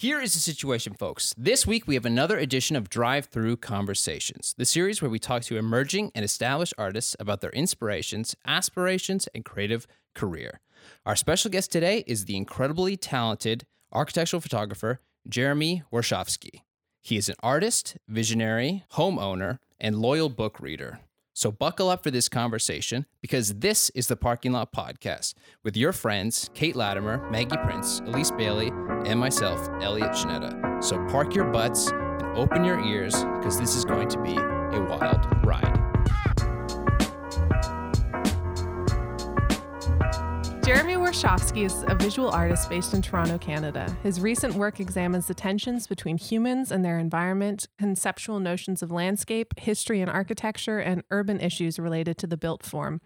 [0.00, 1.34] Here is the situation, folks.
[1.36, 5.42] This week we have another edition of Drive Through Conversations, the series where we talk
[5.42, 10.60] to emerging and established artists about their inspirations, aspirations, and creative career.
[11.04, 16.62] Our special guest today is the incredibly talented architectural photographer Jeremy Warshawski.
[17.02, 21.00] He is an artist, visionary, homeowner, and loyal book reader.
[21.34, 25.92] So buckle up for this conversation because this is the Parking Lot Podcast with your
[25.92, 28.70] friends Kate Latimer, Maggie Prince, Elise Bailey,
[29.06, 30.82] and myself, Elliot Schnetta.
[30.82, 34.86] So park your butts and open your ears because this is going to be a
[34.88, 35.79] wild ride.
[40.70, 43.92] Jeremy Warshawski is a visual artist based in Toronto, Canada.
[44.04, 49.58] His recent work examines the tensions between humans and their environment, conceptual notions of landscape,
[49.58, 53.00] history and architecture, and urban issues related to the built form.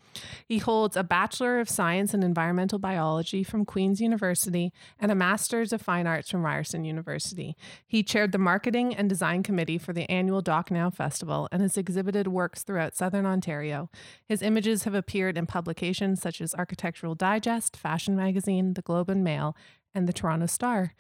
[0.47, 5.73] He holds a Bachelor of Science in Environmental Biology from Queen's University and a Master's
[5.73, 7.57] of Fine Arts from Ryerson University.
[7.87, 11.79] He chaired the Marketing and Design Committee for the annual Doc Now Festival and has
[11.79, 13.89] exhibited works throughout Southern Ontario.
[14.29, 19.23] His images have appeared in publications such as Architectural Digest, Fashion Magazine, The Globe and
[19.23, 19.57] Mail,
[19.95, 20.93] and the Toronto Star.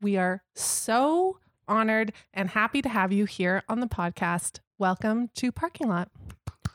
[0.00, 4.60] We are so honored and happy to have you here on the podcast.
[4.78, 6.10] Welcome to Parking Lot.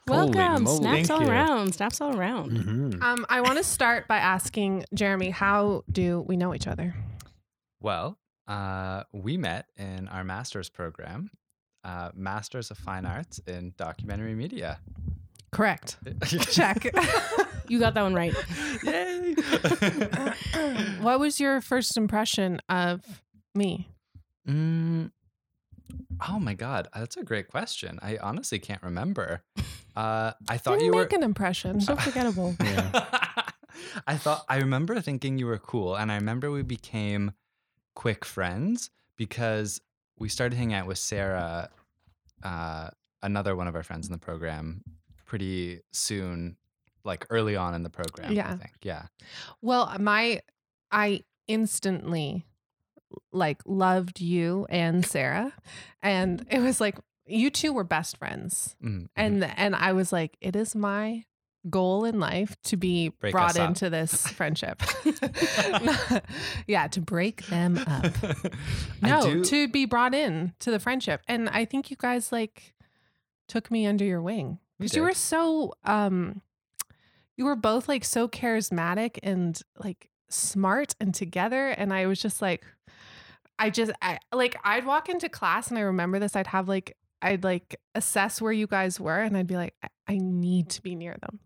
[0.09, 0.63] Holy Welcome.
[0.63, 0.77] moly.
[0.77, 1.75] Snaps all around.
[1.75, 2.51] Snaps all around.
[2.51, 3.03] Mm-hmm.
[3.03, 6.95] Um, I want to start by asking Jeremy, how do we know each other?
[7.79, 11.29] Well, uh, we met in our master's program,
[11.83, 14.79] uh, Masters of Fine Arts in Documentary Media.
[15.51, 15.97] Correct.
[16.51, 16.87] Check.
[17.69, 18.33] You got that one right.
[18.81, 19.35] Yay!
[21.01, 23.01] what was your first impression of
[23.53, 23.89] me?
[24.47, 25.11] mm,
[26.25, 27.99] oh my God, that's a great question.
[28.01, 29.43] I honestly can't remember.
[29.97, 31.01] Uh, I thought Didn't you were.
[31.01, 31.81] make an impression.
[31.81, 32.55] So forgettable.
[34.07, 37.33] I thought I remember thinking you were cool, and I remember we became
[37.95, 39.81] quick friends because
[40.17, 41.69] we started hanging out with Sarah,
[42.43, 44.83] uh, another one of our friends in the program,
[45.27, 46.57] pretty soon,
[47.03, 48.31] like early on in the program.
[48.31, 48.53] Yeah.
[48.53, 48.73] I think.
[48.81, 49.03] Yeah.
[49.61, 50.41] Well, my
[50.91, 52.45] I instantly
[53.31, 55.53] like loved you and Sarah
[56.01, 58.75] and it was like you two were best friends.
[58.83, 59.07] Mhm, mhm.
[59.15, 61.23] And and I was like it is my
[61.69, 64.81] goal in life to be Break brought into this friendship.
[66.67, 68.13] yeah, to break them up.
[69.01, 71.21] No, to be brought in to the friendship.
[71.27, 72.73] And I think you guys like
[73.47, 76.41] took me under your wing because you were so um
[77.35, 82.41] you were both like so charismatic and like smart and together and I was just
[82.41, 82.63] like
[83.59, 86.97] I just I like I'd walk into class and I remember this I'd have like
[87.21, 90.81] I'd like assess where you guys were and I'd be like I, I need to
[90.81, 91.39] be near them.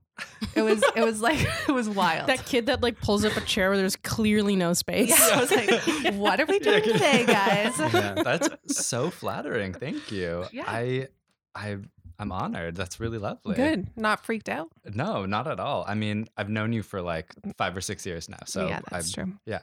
[0.56, 2.28] It was it was like it was wild.
[2.28, 5.10] That kid that like pulls up a chair where there's clearly no space.
[5.10, 7.80] yeah, I was like, what are we doing today, guys?
[7.80, 9.74] Yeah, that's so flattering.
[9.74, 10.46] Thank you.
[10.52, 10.66] Yeah.
[10.68, 11.08] I,
[11.56, 11.78] I,
[12.22, 12.76] I'm honored.
[12.76, 13.56] That's really lovely.
[13.56, 13.88] Good.
[13.96, 14.70] Not freaked out.
[14.94, 15.84] No, not at all.
[15.88, 18.38] I mean, I've known you for like five or six years now.
[18.46, 19.34] So yeah, that's I'm, true.
[19.48, 19.60] yeah.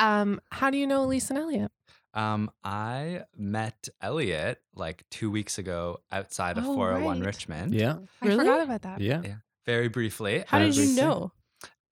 [0.00, 1.70] Um, how do you know Elise and Elliot?
[2.14, 7.26] Um, I met Elliot like two weeks ago outside of Oh, 401 right.
[7.26, 7.74] Richmond.
[7.74, 7.98] Yeah.
[8.20, 8.38] I Really?
[8.44, 9.00] forgot about that.
[9.00, 9.20] Yeah.
[9.24, 9.34] yeah.
[9.64, 10.42] Very briefly.
[10.48, 11.30] How did you know?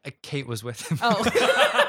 [0.05, 0.99] Uh, Kate was with him.
[1.03, 1.23] Oh.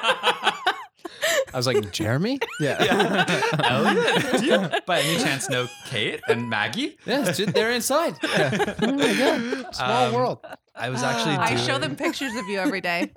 [1.54, 2.40] I was like, Jeremy?
[2.60, 3.26] yeah.
[3.64, 6.98] Elliot, do you by any chance know Kate and Maggie?
[7.06, 8.16] Yeah, they're inside.
[8.24, 8.76] Yeah.
[8.82, 9.76] Oh my God.
[9.76, 10.46] Small Um, world.
[10.76, 11.66] I was actually I doing...
[11.66, 13.12] show them pictures of you every day.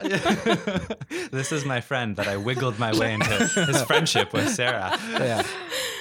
[1.31, 3.27] this is my friend that I wiggled my way into
[3.67, 4.99] his friendship with Sarah.
[5.13, 5.43] Yeah.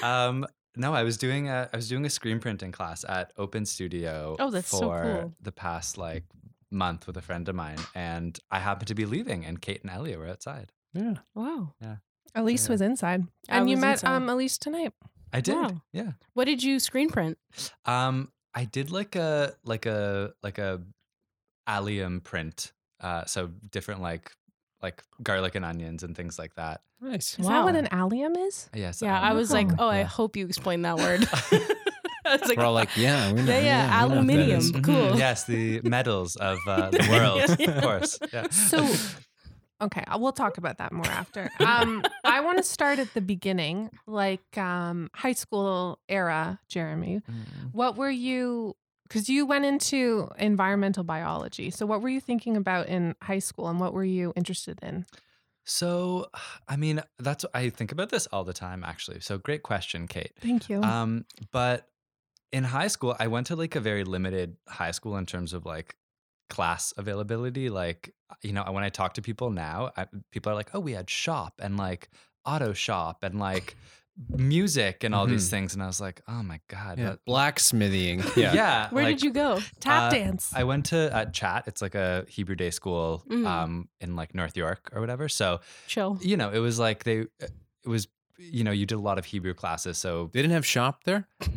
[0.03, 0.45] Um,
[0.75, 4.37] no, I was doing a I was doing a screen printing class at Open Studio
[4.39, 5.33] Oh, that's for so cool.
[5.41, 6.23] the past like
[6.71, 9.91] month with a friend of mine, and I happened to be leaving, and Kate and
[9.91, 10.71] Elliot were outside.
[10.93, 11.15] Yeah.
[11.35, 11.73] Wow.
[12.35, 12.71] Elise Yeah.
[12.73, 14.15] was inside, I and you met inside.
[14.15, 14.93] um Elise tonight.
[15.31, 15.81] I did, Wow.
[15.93, 16.11] yeah.
[16.33, 17.37] What did you screen print?
[17.85, 20.81] Um, I did like a like a like a
[21.67, 24.31] allium print, uh, so different like
[24.81, 26.81] like garlic and onions and things like that.
[27.01, 27.37] Nice.
[27.39, 28.69] Is that what an allium is?
[28.73, 29.85] Yes, Yeah, I was like, Oh.
[29.85, 31.27] oh, I hope you explained that word.
[32.25, 33.51] I was like, We're all like, yeah, we know.
[33.53, 34.59] Yeah, yeah, we know what that aluminium.
[34.59, 34.71] is.
[34.83, 35.17] Cool.
[35.17, 38.19] Yes, the metals of uh, the world, of course.
[38.33, 38.49] Yeah.
[38.49, 38.85] So,
[39.81, 41.49] okay, we'll talk about that more after.
[41.59, 47.21] Um, I want to start at the beginning, like um, high school era, Jeremy.
[47.29, 47.73] Mm.
[47.73, 48.75] What were you?
[49.03, 51.69] Because you went into environmental biology.
[51.69, 55.05] So, what were you thinking about in high school, and what were you interested in?
[55.65, 56.29] So,
[56.67, 59.19] I mean, that's I think about this all the time, actually.
[59.19, 60.31] So, great question, Kate.
[60.41, 60.81] Thank you.
[60.81, 61.87] Um, but
[62.51, 65.65] in high school, I went to like a very limited high school in terms of
[65.65, 65.95] like
[66.49, 67.69] class availability.
[67.69, 70.93] Like, you know, when I talk to people now, I, people are like, "Oh, we
[70.93, 72.09] had shop," and like
[72.45, 73.75] auto shop and like
[74.29, 75.51] music and all these Mhm.
[75.51, 75.73] things.
[75.73, 76.97] And I was like, oh my God.
[76.99, 77.05] Yeah.
[77.11, 78.19] that- Blacksmithing.
[78.35, 78.53] yeah.
[78.53, 78.89] Yeah.
[78.89, 79.59] Where like, did you go?
[79.79, 80.51] Tap uh, dance.
[80.53, 81.63] I went to uh, Chat.
[81.67, 83.45] It's like a Hebrew day school Mhm.
[83.47, 85.29] um, in like North York or whatever.
[85.29, 86.17] So, Chill.
[86.21, 87.47] you know, it was like they, uh,
[87.85, 89.97] it was, you know, you did a lot of Hebrew classes.
[89.97, 91.25] So, They didn't have shop there?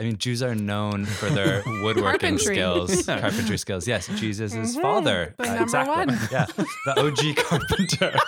[0.00, 2.54] I mean, Jews are known for their woodworking Carpentry.
[2.54, 3.20] skills, Yeah.
[3.20, 3.86] carpentry skills.
[3.86, 5.34] Yes, Jesus' Mhm, father.
[5.36, 5.94] the Uh, number exactly.
[6.06, 6.18] one.
[6.32, 6.46] Yeah,
[6.86, 8.18] the OG carpenter.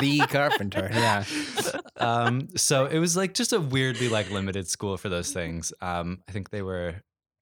[0.00, 0.90] the carpenter.
[0.92, 1.24] Yeah.
[1.96, 5.72] um, so it was like just a weirdly like limited school for those things.
[5.80, 6.96] Um, I think they were,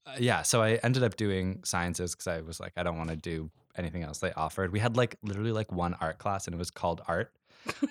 [0.06, 0.42] uh, yeah.
[0.42, 3.50] So I ended up doing sciences because I was like, I don't want to do
[3.76, 4.70] anything else they offered.
[4.72, 7.32] We had like literally like one art class and it was called art.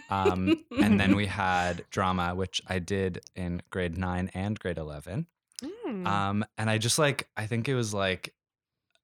[0.10, 5.28] Um, and then we had drama, which I did in grade nine and grade 11.
[5.64, 6.08] Mm.
[6.08, 8.34] Um, and I just like, I think it was like,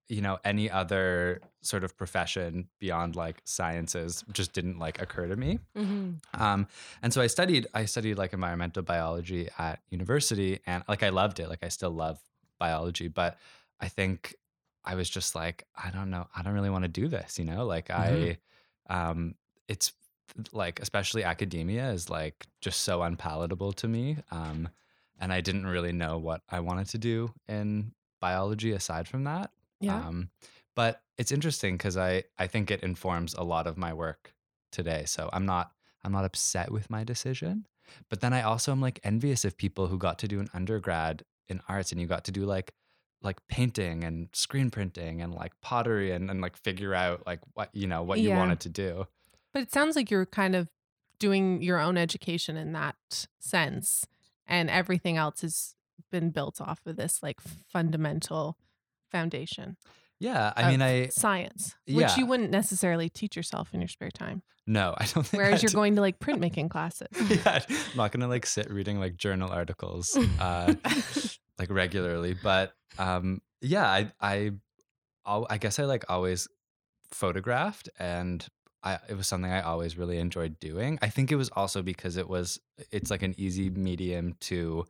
[0.10, 5.36] you know, any other sort of profession beyond like sciences just didn't like occur to
[5.36, 5.60] me.
[5.76, 6.68] hmm Um,
[7.02, 11.40] and so I studied, I studied like environmental biology at university and like I loved
[11.40, 11.50] it.
[11.50, 12.20] Like I still love
[12.60, 13.38] biology, but
[13.80, 14.36] I think
[14.84, 17.46] I was just like, I don't know, I don't really want to do this, you
[17.46, 17.66] know?
[17.66, 18.38] Like I,
[18.90, 19.36] um,
[19.68, 19.94] it's
[20.52, 24.18] like, especially academia is like just so unpalatable to me.
[24.32, 24.70] Um,
[25.20, 29.52] and I didn't really know what I wanted to do in biology aside from that.
[29.80, 29.96] yeah.
[29.96, 30.30] Um,
[30.76, 34.34] but it's interesting because I, I think it informs a lot of my work
[34.72, 35.04] today.
[35.06, 35.72] So I'm not
[36.04, 37.66] I'm not upset with my decision.
[38.10, 41.24] But then I also am like envious of people who got to do an undergrad
[41.48, 42.74] in arts and you got to do like
[43.22, 47.70] like painting and screen printing and like pottery and, and like figure out like what
[47.74, 49.08] you know what you wanted to do.
[49.54, 50.68] But it sounds like you're kind of
[51.20, 54.06] doing your own education in that sense,
[54.48, 55.76] and everything else has
[56.12, 58.58] been built off of this like fundamental
[59.12, 59.78] foundation.
[60.20, 60.54] Yeah.
[60.56, 62.16] I mean I science, which yeah.
[62.18, 64.44] you wouldn't necessarily teach yourself in your spare time.
[64.66, 67.08] no, I don't think Whereas you're going to like printmaking classes.
[67.30, 70.74] yeah, I'm not gonna like sit reading like journal articles uh,
[71.60, 74.52] like regularly, but um, yeah, I I
[75.26, 76.48] I guess I like always
[77.12, 78.46] photographed, and
[78.84, 81.00] I it was something I always really enjoyed doing.
[81.02, 82.60] I think it was also because it was
[82.92, 84.86] it's like an easy medium to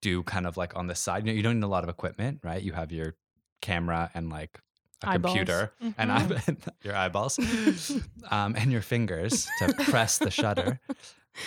[0.00, 1.24] do kind of like on the side.
[1.26, 2.62] You know, you don't need a lot of equipment, right?
[2.62, 3.14] You have your
[3.62, 4.58] camera and like
[5.02, 5.32] a Eyeballs.
[5.34, 6.58] computer and Mhm.
[6.58, 7.38] eye- your eyeballs
[8.30, 10.80] um, and your fingers to press the shutter.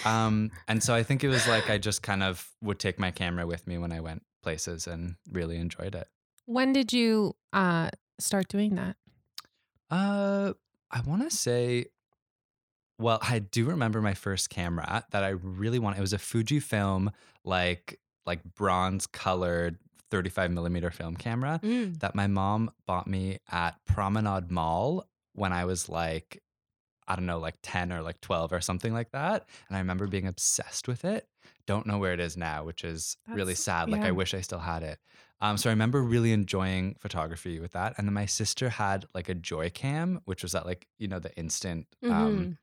[0.05, 3.11] Um, and so I think it was like I just kind of would take my
[3.11, 6.07] camera with me when I went places and really enjoyed it.
[6.45, 7.89] When did you uh,
[8.19, 8.95] start doing that?
[9.89, 10.53] Uh,
[10.91, 11.85] I want to say,
[12.97, 15.97] well, I do remember my first camera that I really want.
[15.97, 17.11] It was a Fujifilm,
[17.43, 19.77] like like bronze colored
[20.11, 21.99] 35 millimeter film camera Mm.
[21.99, 26.41] that my mom bought me at Promenade Mall when I was like,
[27.07, 29.47] I don't know, like 10 or like 12 or something like that.
[29.67, 31.27] And I remember being obsessed with it.
[31.65, 33.89] Don't know where it is now, which is really sad.
[33.89, 34.07] Like, yeah.
[34.07, 34.99] I wish I still had it.
[35.41, 37.93] Um, so I remember really enjoying photography with that.
[37.97, 41.35] And then my sister had like a Joycam, which was that like, you know, the
[41.37, 42.57] instant um,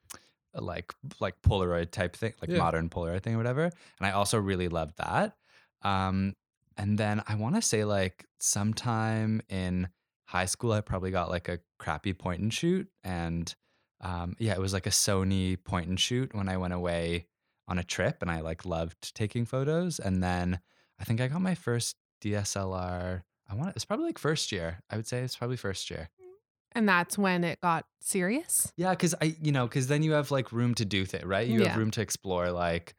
[0.55, 2.59] like like Polaroid type thing, like Yeah.
[2.59, 3.65] modern Polaroid thing or whatever.
[3.65, 5.37] And I also really loved that.
[5.83, 6.35] Um,
[6.77, 9.89] and then I want to say like sometime in
[10.27, 13.55] high school, I probably got like a crappy point and shoot, and
[14.01, 17.29] um, yeah, it was like a Sony point and shoot when I went away
[17.69, 19.99] on a trip, and I like loved taking photos.
[19.99, 20.61] And then
[20.99, 21.97] I think I got my first
[22.31, 23.23] DSLR.
[23.49, 24.81] I want it's probably like first year.
[24.91, 26.09] I would say it's probably first year.
[26.21, 26.27] Mm,
[26.73, 28.73] and that's when it got serious.
[28.77, 31.47] Yeah, because I, you know, because then you have like room to do things, right?
[31.47, 31.69] You Yeah.
[31.69, 32.95] have room to explore like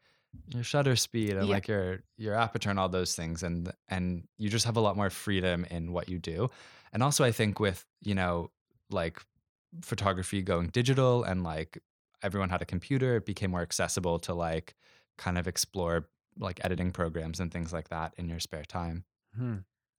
[0.48, 1.54] your shutter speed and Yeah.
[1.54, 4.96] like your your aperture and all those things, and and you just have a lot
[4.96, 6.48] more freedom in what you do.
[6.92, 8.50] And also, I think with you know
[8.90, 9.20] like
[9.82, 11.78] photography going digital and like
[12.22, 14.74] everyone had a computer, it became more accessible to like
[15.18, 16.08] kind of explore
[16.38, 19.04] like editing programs and things like that in your spare time.
[19.38, 19.54] Hmm.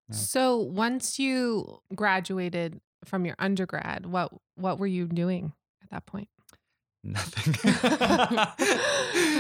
[0.10, 0.16] Yeah.
[0.16, 5.54] So once you graduated from your undergrad, what what were you doing
[5.84, 6.28] at that point?
[7.04, 7.54] Nothing.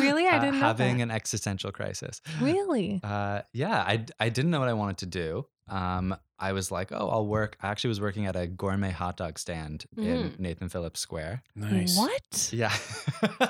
[0.01, 0.25] Really?
[0.27, 1.03] I Uh, didn't know having that.
[1.03, 2.21] an existential crisis.
[2.41, 2.99] Really?
[3.03, 5.45] Uh, yeah, I, I didn't know what I wanted to do.
[5.67, 7.57] Um, I was like, oh, I'll work.
[7.61, 10.39] I actually was working at a gourmet hot dog stand in Mm.
[10.39, 11.43] Nathan Phillips Square.
[11.55, 11.97] Nice.
[11.97, 12.49] What?
[12.53, 12.73] Yeah.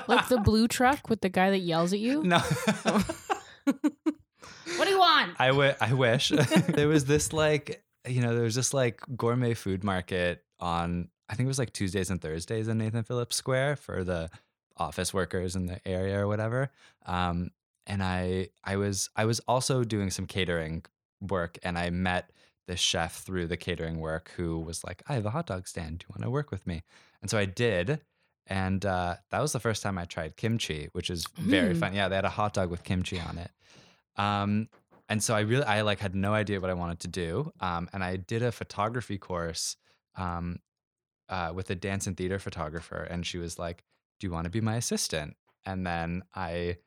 [0.08, 2.22] Like the blue truck with the guy that yells at you.
[2.24, 2.42] no.
[4.80, 5.32] What do you want?
[5.38, 6.30] I, w- I wish.
[6.68, 11.34] there was this like, you know, there was this like gourmet food market on, I
[11.34, 14.30] think it was like Tuesdays and Thursdays in Nathan Phillips Square for the
[14.76, 16.70] office workers in the area or whatever.
[17.06, 17.50] Um,
[17.86, 20.84] and I, I was, I was also doing some catering
[21.20, 22.30] work and I met
[22.66, 25.98] the chef through the catering work who was like, I have a hot dog stand.
[25.98, 26.82] Do you want to work with me?
[27.20, 28.00] And so I did.
[28.46, 31.80] and uh, that was the first time I tried kimchi, which is very Mm.
[31.80, 31.94] fun.
[31.94, 33.50] Yeah, they had a hot dog with kimchi on it.
[34.20, 34.68] Um,
[35.08, 37.52] and so I really, I like had no idea what I wanted to do.
[37.60, 39.76] Um, and I did a photography course
[40.16, 40.60] um,
[41.28, 43.84] uh, with a dance and theater photographer, and she was like,
[44.18, 46.78] "Do you want to be my assistant?" And then I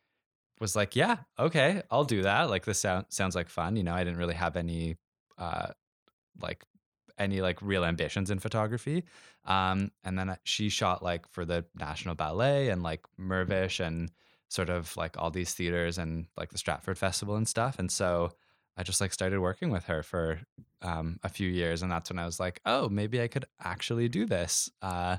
[0.59, 3.75] was like, "Yeah, okay, I'll do that." Like this sound, sounds like fun.
[3.75, 4.97] You know, I didn't really have any
[5.37, 5.67] uh,
[6.41, 6.63] like
[7.17, 9.03] any like real ambitions in photography.
[9.45, 14.11] Um, and then she shot like for the National Ballet and like Mirvish and
[14.53, 17.79] sort of like all these theaters and like the Stratford Festival and stuff.
[17.79, 18.31] And so
[18.77, 20.39] I just like started working with her for
[20.81, 24.09] um, a few years, and that's when I was like, oh, maybe I could actually
[24.09, 25.17] do this, uh,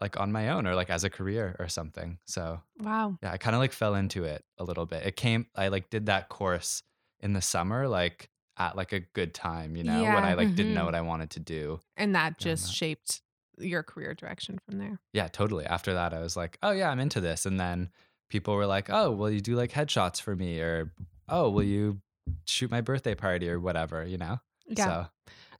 [0.00, 2.18] like on my own or like as a career or something.
[2.24, 3.18] So Wow.
[3.22, 5.04] yeah, I kind of like fell into it a little bit.
[5.06, 6.82] It came, I like did that course
[7.20, 10.74] in the summer, like at like a good time, you know, when I like didn't
[10.74, 10.86] know mhm.
[10.86, 11.80] what I wanted to do.
[11.96, 13.20] And that Yeah, just that- shaped
[13.58, 14.98] your career direction from there.
[15.12, 15.66] Yeah, totally.
[15.66, 17.44] After that, I was like, oh yeah, I'm into this.
[17.44, 17.90] And then
[18.30, 20.60] people were like, oh, will you do like headshots for me?
[20.60, 20.92] Or,
[21.28, 22.00] oh, will you
[22.46, 24.38] shoot my birthday party or whatever, you know?
[24.66, 24.84] Yeah.
[24.86, 25.06] So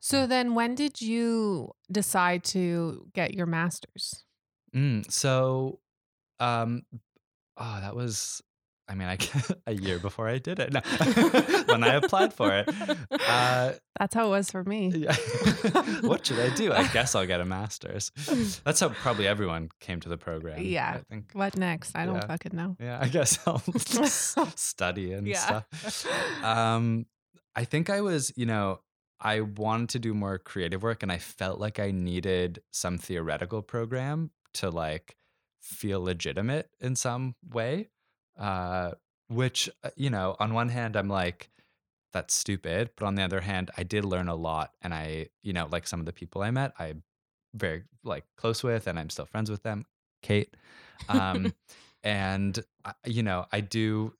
[0.00, 4.24] So then when did you decide to get your master's?
[4.74, 5.80] Mm, so,
[6.38, 6.82] um,
[7.58, 8.40] oh, that was,
[8.90, 9.16] I mean, I
[9.68, 10.72] a year before I did it.
[10.72, 10.80] No,
[11.66, 12.68] when I applied for it.
[13.28, 14.88] Uh, That's how it was for me.
[14.88, 15.14] yeah.
[16.00, 16.72] what should I do?
[16.72, 18.10] I guess I'll get a master's.
[18.64, 20.60] That's how probably everyone came to the program.
[20.62, 20.96] Yeah.
[20.96, 21.30] I think.
[21.34, 21.96] What next?
[21.96, 22.26] I don't Yeah.
[22.26, 22.76] fucking know.
[22.80, 23.62] Yeah, I guess I'll
[24.56, 25.62] study and Yeah.
[25.70, 26.44] stuff.
[26.44, 27.06] Um,
[27.54, 28.80] I think I was, you know,
[29.20, 33.62] I wanted to do more creative work and I felt like I needed some theoretical
[33.62, 35.16] program to like
[35.60, 37.90] feel legitimate in some way.
[38.38, 38.92] Uh,
[39.28, 41.50] which, uh, you know, on one hand, I'm like,
[42.12, 42.90] that's stupid.
[42.96, 44.72] But on the other hand, I did learn a lot.
[44.82, 47.02] And I, you know, like some of the people I met, I'm
[47.54, 49.84] very like close with and I'm still friends with them.
[50.22, 50.54] Kate.
[51.08, 51.52] Um,
[52.02, 54.14] and I- you know i do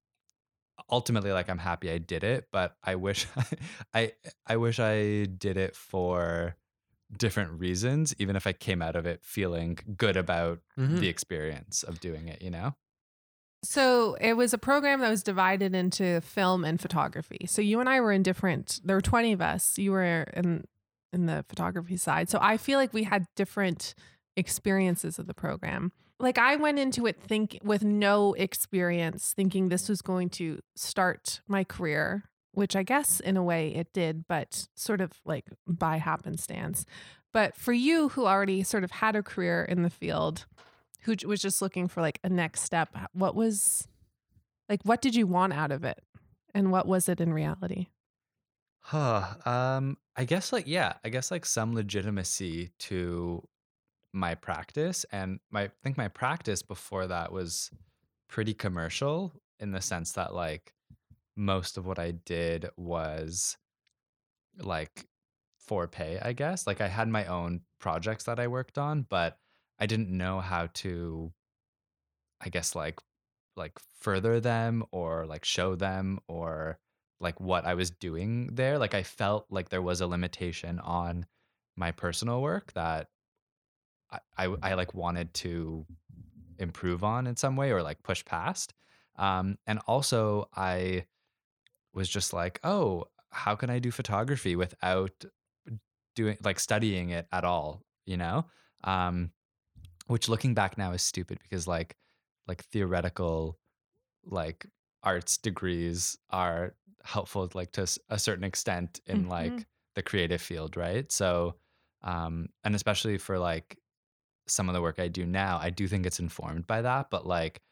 [0.90, 3.26] ultimately like i'm happy i did it but i wish
[3.94, 4.12] i
[4.46, 6.56] i wish i did it for
[7.16, 11.00] different reasons even if i came out of it feeling good about Mhm.
[11.00, 12.74] the experience of doing it you know
[13.62, 17.46] So it was a program that was divided into film and photography.
[17.46, 18.80] So you and I were in different.
[18.84, 19.78] There were twenty of us.
[19.78, 20.64] You were in
[21.12, 22.30] in the photography side.
[22.30, 23.94] So I feel like we had different
[24.36, 25.92] experiences of the program.
[26.18, 31.40] Like I went into it think with no experience, thinking this was going to start
[31.48, 35.96] my career, which I guess in a way it did, but sort of like by
[35.96, 36.84] happenstance.
[37.32, 40.46] But for you, who already sort of had a career in the field,
[41.02, 43.88] who was just looking for like a next step what was
[44.68, 46.02] like what did you want out of it
[46.54, 47.88] and what was it in reality
[48.80, 49.34] Huh.
[49.44, 53.46] Um, I guess like yeah, I guess like some legitimacy to
[54.12, 57.70] my practice and my I think my practice before that was
[58.28, 60.72] pretty commercial in the sense that like
[61.36, 63.56] most of what I did was
[64.58, 65.06] like
[65.58, 66.66] for pay, I guess.
[66.66, 69.38] Like I had my own projects that I worked on, but
[69.80, 71.32] I didn't know how to
[72.40, 72.98] I guess like
[73.56, 76.78] like further them or like show them or
[77.20, 78.78] like what I was doing there.
[78.78, 81.26] Like I felt like there was a limitation on
[81.76, 83.08] my personal work that
[84.10, 85.86] I, I, I like wanted to
[86.58, 88.72] improve on in some way or like push past.
[89.16, 91.06] Um, and also I
[91.92, 95.24] was just like, oh, how can I do photography without
[96.14, 98.46] doing like studying it at all, you know?
[98.84, 99.30] Um,
[100.10, 101.96] which looking back now is stupid because like
[102.48, 103.58] like theoretical
[104.24, 104.66] like
[105.02, 106.74] arts degrees are
[107.04, 109.66] helpful like to a certain extent in like Mhm.
[109.94, 111.56] the creative field right so
[112.02, 113.78] um and especially for like
[114.46, 117.26] some of the work i do now i do think it's informed by that but
[117.26, 117.62] like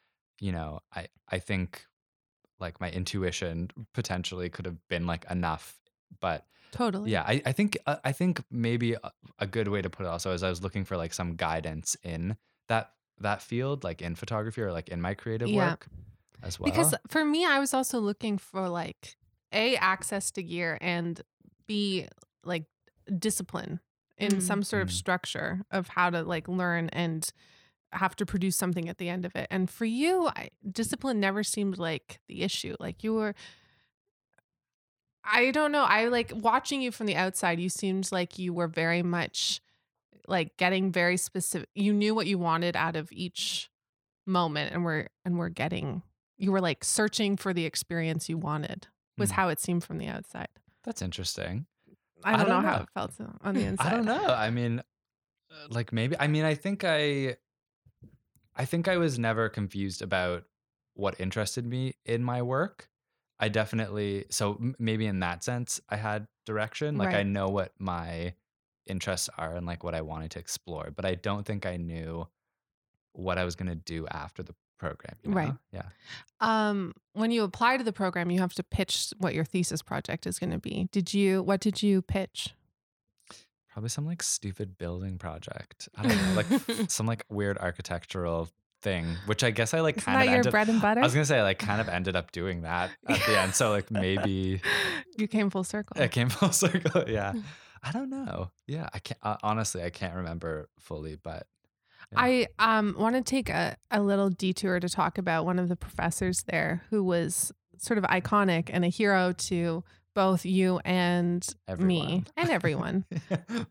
[0.41, 1.87] you know i i think
[2.61, 5.79] like my intuition potentially could have been like enough
[6.21, 9.91] but totally yeah i, I think uh, i think maybe a, a good way to
[9.91, 12.37] put it also is i was looking for like some guidance in
[12.69, 15.71] that that field like in photography or like in my creative Yeah.
[15.71, 15.89] work
[16.43, 19.17] as well because for me i was also looking for like
[19.53, 21.23] a access to gear and
[21.67, 22.07] b
[22.45, 22.65] like
[23.19, 23.81] discipline
[24.19, 24.43] in Mm.
[24.43, 24.93] some sort of Mm.
[24.93, 27.29] structure of how to like learn and
[27.93, 31.43] have to produce something at the end of it and for you I, discipline never
[31.43, 33.35] seemed like the issue like you were
[35.25, 35.85] I don't know.
[35.85, 37.61] I like watching you from the outside.
[37.61, 39.61] You seemed like you were very much
[40.27, 41.69] like getting very specific.
[41.75, 43.71] You knew what you wanted out of each
[44.27, 46.03] moment, and we're and we're getting.
[46.37, 48.87] You were like searching for the experience you wanted.
[49.19, 49.35] Was Mm.
[49.35, 50.49] how it seemed from the outside.
[50.85, 51.67] that's interesting
[52.25, 53.87] I I don't, don't know, how it felt on the inside.
[53.87, 54.79] i don't know i mean
[55.51, 57.37] uh, like maybe i mean i think i
[58.55, 60.45] I think I was never confused about
[60.95, 62.89] what interested me in my work.
[63.41, 66.97] I definitely so maybe in that sense I had direction.
[66.97, 68.35] Like I know what my
[68.87, 72.27] interests are and like what I wanted to explore, but I don't think I knew
[73.13, 75.15] what I was going to do after the program.
[75.23, 75.53] you Right.
[75.73, 75.83] Yeah.
[76.41, 80.27] Um, when you apply to the program, you have to pitch what your thesis project
[80.27, 80.89] is going to be.
[80.93, 81.43] Did you?
[81.43, 82.55] What did you pitch?
[83.73, 85.89] Probably some like stupid building project.
[85.97, 88.49] I don't know, like some like weird architectural
[88.83, 90.51] thing, which I guess I like Isn't kind that of your ended.
[90.53, 91.01] bread and butter?
[91.01, 93.55] I was gonna say I like kind of ended up doing that at the end.
[93.55, 94.61] So like maybe
[95.17, 96.01] you came full circle.
[96.01, 97.05] it came full circle.
[97.09, 97.33] Yeah.
[97.83, 98.51] I don't know.
[98.67, 99.21] Yeah, I can't.
[99.23, 101.47] Uh, honestly, I can't remember fully, but
[102.13, 102.19] Yeah.
[102.21, 105.77] I um want to take a, a little detour to talk about one of the
[105.77, 109.85] professors there who was sort of iconic and a hero to
[110.19, 111.47] both you and
[111.79, 113.05] me and everyone.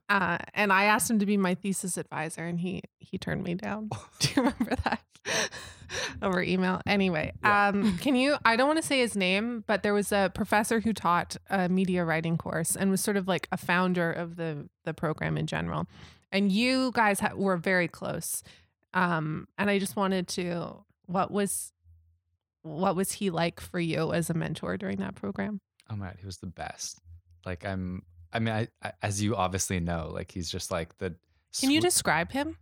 [0.10, 3.56] Uh, and I asked him to be my thesis advisor, and he he turned me
[3.56, 3.90] down.
[4.20, 5.02] Do you remember that
[6.22, 6.82] over email?
[6.86, 7.68] Anyway, Yeah.
[7.68, 8.38] um, can you?
[8.46, 11.68] I don't want to say his name, but there was a professor who taught a
[11.68, 15.46] media writing course and was sort of like a founder of the the program in
[15.46, 15.86] general.
[16.32, 18.44] And you guys ha- were very close.
[18.94, 20.86] Um, and I just wanted to.
[21.08, 21.74] What was
[22.64, 25.60] what was he like for you as a mentor during that program?
[25.90, 27.00] Oh my god, he was the best.
[27.46, 28.04] Like I'm.
[28.34, 31.16] I mean, I, I as you obviously know, like he's just like the.
[31.60, 32.58] Can you describe him?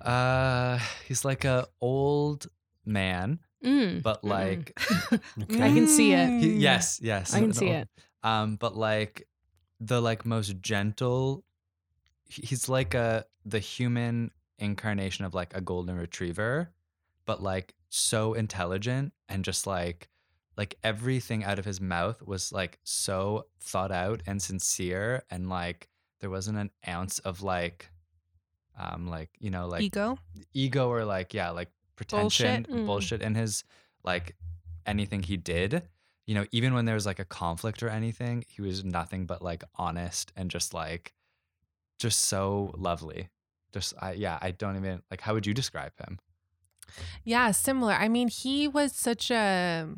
[0.00, 2.46] Uh, he's like a old
[2.84, 4.02] man, Mm.
[4.02, 4.72] but like
[5.12, 6.28] I can see it.
[6.40, 6.60] He, Mm.
[6.60, 7.32] yes, yes.
[7.34, 7.88] I can no, see it.
[8.24, 9.28] Um, but like
[9.80, 11.44] the like most gentle.
[12.28, 16.70] He's like a the human incarnation of like a golden retriever,
[17.26, 20.08] but like so intelligent and just like
[20.62, 25.88] like everything out of his mouth was like so thought out and sincere and like
[26.20, 27.90] there wasn't an ounce of like
[28.78, 30.18] um like you know like Ego.
[30.54, 32.82] ego or like yeah like pretension Bullshit.
[32.82, 32.86] Mm.
[32.86, 33.64] bullshit in his
[34.04, 34.36] like
[34.86, 35.82] anything he did
[36.28, 39.42] you know even when there was like a conflict or anything he was nothing but
[39.42, 41.12] like honest and just like
[41.98, 43.28] just so lovely
[43.74, 46.20] just i yeah i don't even like how would you describe him
[47.24, 47.94] Yeah, similar.
[47.94, 49.88] I mean, he was such a.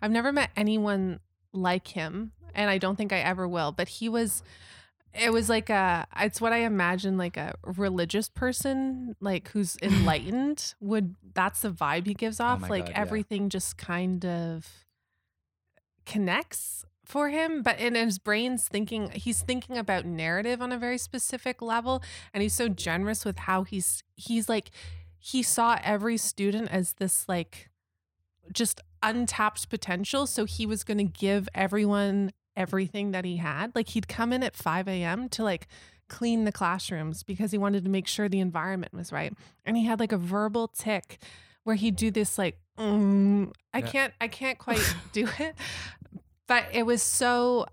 [0.00, 1.20] I've never met anyone
[1.52, 3.72] like him, and I don't think I ever will.
[3.72, 4.42] But he was.
[5.18, 6.06] It was like a.
[6.20, 10.74] It's what I imagine like a religious person, like who's enlightened.
[10.80, 12.60] would that's the vibe he gives oh off?
[12.60, 13.00] my like God, yeah.
[13.00, 14.66] everything just kind of
[16.04, 20.98] connects for him but in his brain's thinking he's thinking about narrative on a very
[20.98, 22.02] specific level
[22.34, 24.70] and he's so generous with how he's he's like
[25.18, 27.70] he saw every student as this like
[28.52, 33.90] just untapped potential so he was going to give everyone everything that he had like
[33.90, 35.66] he'd come in at 5 a.m to like
[36.08, 39.32] clean the classrooms because he wanted to make sure the environment was right
[39.64, 41.18] and he had like a verbal tick
[41.64, 43.86] where he'd do this like mm, i Yeah.
[43.86, 45.54] can't i can't quite do it
[46.46, 47.66] but it was so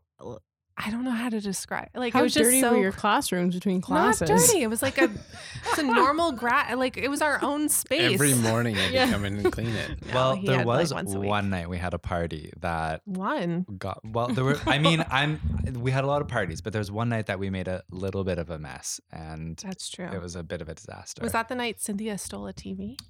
[0.77, 2.91] i don't know how to describe like How it was just dirty so were your
[2.91, 4.27] classrooms between classes?
[4.27, 5.03] not dirty it was like a
[5.69, 9.05] it's a normal grad like it was our own space Every morning I Yeah.
[9.05, 10.05] could come in and clean it.
[10.07, 11.29] No, well there had, like, was once a week.
[11.29, 15.39] one night we had a party that one got well there were i mean i'm
[15.79, 17.83] we had a lot of parties but there was one night that we made a
[17.91, 21.21] little bit of a mess and that's true it was a bit of a disaster
[21.21, 22.97] was that the night cynthia stole a tv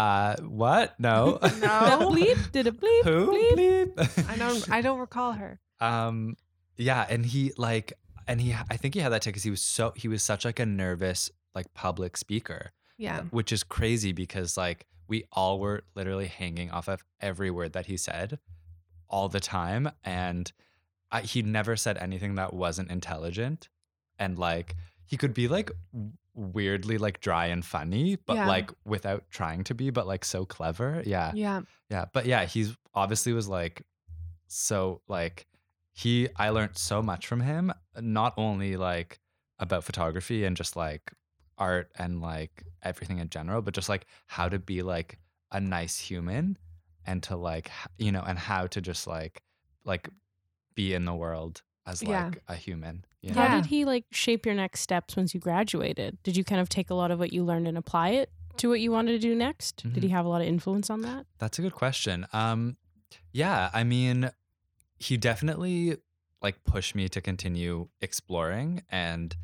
[0.00, 2.52] uh what no it bleep?
[2.52, 3.04] Did it bleep?
[3.04, 3.94] who Bleep?
[3.94, 4.30] Bleep.
[4.30, 6.36] i don't i don't recall her um
[6.76, 7.92] yeah and he like
[8.26, 10.58] and he i think he had that because he was so he was such like
[10.58, 16.28] a nervous like public speaker yeah which is crazy because like we all were literally
[16.28, 18.38] hanging off of every word that he said
[19.08, 20.52] all the time and
[21.12, 23.68] I, he never said anything that wasn't intelligent
[24.18, 25.72] and like he could be like
[26.34, 28.48] weirdly like dry and funny but Yeah.
[28.48, 32.76] like without trying to be but like so clever yeah yeah yeah, but yeah, he's
[32.94, 33.82] obviously was like
[34.46, 35.46] so like
[35.92, 39.18] he I learned so much from him, not only like
[39.58, 41.12] about photography and just like
[41.58, 45.18] art and like everything in general, but just like how to be like
[45.50, 46.56] a nice human
[47.06, 49.42] and to like you know and how to just like
[49.84, 50.08] like
[50.76, 53.04] be in the world as like a human.
[53.20, 53.40] You know?
[53.40, 56.18] How did he like shape your next steps once you graduated?
[56.22, 58.68] Did you kind of take a lot of what you learned and apply it to
[58.68, 59.82] what you wanted to do next?
[59.92, 61.26] Did he have a lot of influence on that?
[61.38, 62.26] That's a good question.
[62.32, 62.76] Um,
[63.32, 64.30] yeah, I mean,
[64.98, 65.96] he definitely
[66.42, 69.34] like pushed me to continue exploring, and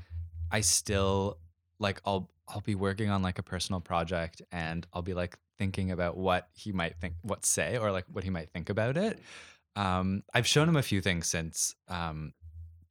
[0.50, 1.38] I still
[1.78, 5.90] like I'll I'll be working on like a personal project, and I'll be like thinking
[5.90, 9.18] about what he might think, what say, or like what he might think about it.
[9.76, 12.32] Um, I've shown him a few things since um,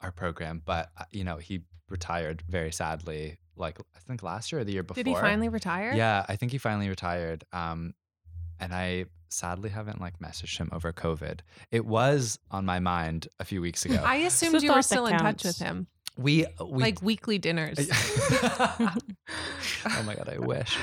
[0.02, 4.62] our program, but uh, you know he retired very sadly like I think last year
[4.62, 5.04] or the year before.
[5.04, 5.93] Did he finally retire?
[5.93, 7.43] Yeah, I think he finally retired.
[7.52, 7.93] Um,
[8.60, 11.39] and I sadly haven't like messaged him over COVID.
[11.71, 14.02] It was on my mind a few weeks ago.
[14.06, 17.78] I assumed you were that still in touch with him, we we like weekly dinners.
[18.49, 20.78] oh my god, I wish.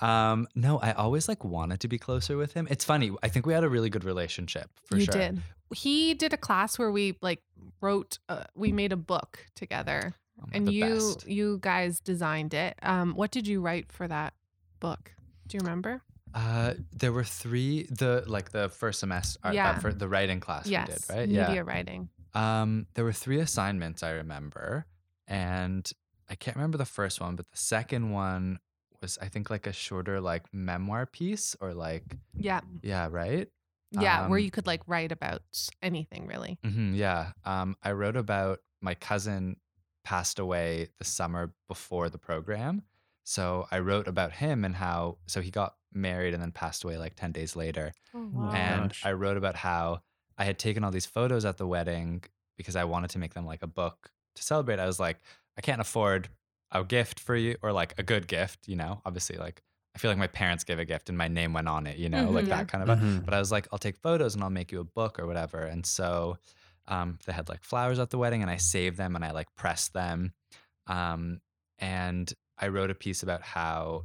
[0.00, 2.68] Um, no, I always like wanted to be closer with him.
[2.70, 3.12] It's funny.
[3.22, 5.14] I think we had a really good relationship for you sure.
[5.14, 5.42] did.
[5.74, 7.42] He did a class where we like
[7.80, 8.18] wrote.
[8.28, 11.28] Uh, we made a book together, Oh and you best.
[11.28, 12.78] you guys designed it.
[12.82, 14.34] Um, what did you write for that
[14.80, 15.12] book?
[15.48, 16.02] Do you remember?
[16.34, 17.84] Uh, there were three.
[17.90, 19.78] The like the first semester, uh, Yeah.
[19.78, 21.28] for the writing class yes, we did, right?
[21.28, 21.60] media Yeah.
[21.66, 22.08] writing.
[22.34, 24.86] Um, there were three assignments I remember,
[25.26, 25.90] and
[26.28, 28.58] I can't remember the first one, but the second one
[29.00, 33.48] was I think like a shorter like memoir piece or like Yeah, yeah, right?
[33.92, 35.42] yeah, where Um, you could like write about
[35.82, 36.58] anything really.
[36.64, 37.32] hmm yeah.
[37.44, 39.56] Um, I wrote about my cousin
[40.04, 42.82] passed away the summer before the program.
[43.24, 46.98] So I wrote about him and how so he got married and then passed away
[46.98, 47.92] like 10 days later.
[48.14, 48.50] Oh, wow.
[48.52, 49.02] and gosh.
[49.04, 50.00] I wrote about how
[50.38, 52.22] I had taken all these photos at the wedding
[52.56, 54.78] because I wanted to make them like a book to celebrate.
[54.78, 55.18] I was like,
[55.56, 56.28] I can't afford
[56.70, 59.02] a gift for you or like a good gift, you know.
[59.04, 59.62] Obviously, like
[59.94, 62.08] I feel like my parents gave a gift and my name went on it, you
[62.08, 62.50] know, like Mhm.
[62.50, 62.90] that kind of.
[62.90, 63.24] A, Mhm.
[63.24, 65.60] but I was like, I'll take photos and I'll make you a book or whatever.
[65.64, 66.38] And so
[66.86, 69.48] um, they had like flowers at the wedding, and I saved them and I like
[69.56, 70.32] pressed them.
[70.86, 71.40] Um,
[71.78, 74.04] and I wrote a piece about how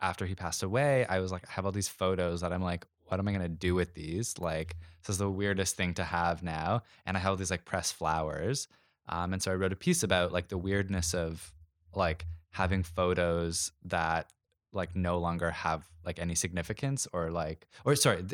[0.00, 2.86] after he passed away, I was like, I have all these photos that I'm like,
[3.06, 4.38] what am I gonna do with these?
[4.38, 6.82] Like, this is the weirdest thing to have now.
[7.06, 8.68] And I have all these like pressed flowers.
[9.08, 11.52] Um, and so I wrote a piece about like the weirdness of
[11.94, 14.30] like having photos that
[14.72, 18.24] like no longer have like any significance or like or sorry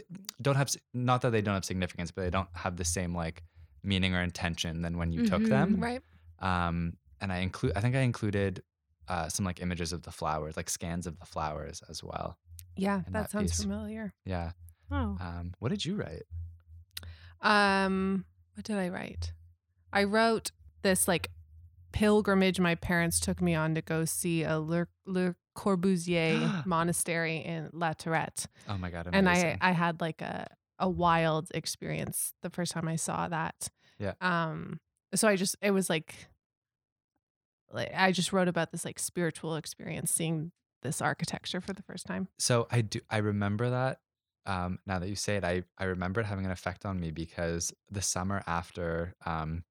[0.40, 3.42] don't have not that they don't have significance but they don't have the same like
[3.83, 6.00] meaning or intention than when you took them Right.
[6.38, 8.62] um and i include i think i included
[9.09, 12.38] uh some like images of the flowers like scans of the flowers as well
[12.76, 13.62] Yeah, that, that sounds piece.
[13.62, 14.12] familiar.
[14.24, 14.52] yeah
[14.90, 15.16] Oh.
[15.20, 16.24] um what did you write
[17.40, 19.33] Um, what did I write?
[19.92, 20.50] I wrote
[20.83, 21.30] this like
[21.92, 27.68] pilgrimage my parents took me on to go see a Le, Le Corbusier monastery in
[27.72, 28.46] La Tourette.
[28.68, 29.56] oh my god and I.
[29.61, 30.46] I had like a
[30.78, 33.68] a wild experience the first time I saw that.
[33.98, 34.14] Yeah.
[34.20, 34.80] Um
[35.14, 36.14] so I just it was like
[37.72, 40.52] like I just wrote about this like spiritual experience seeing
[40.83, 42.29] this architecture for the first time.
[42.38, 44.01] so i do i remember that
[44.47, 47.11] um now that you say it i i remember it having an effect on me
[47.11, 49.64] because the summer after um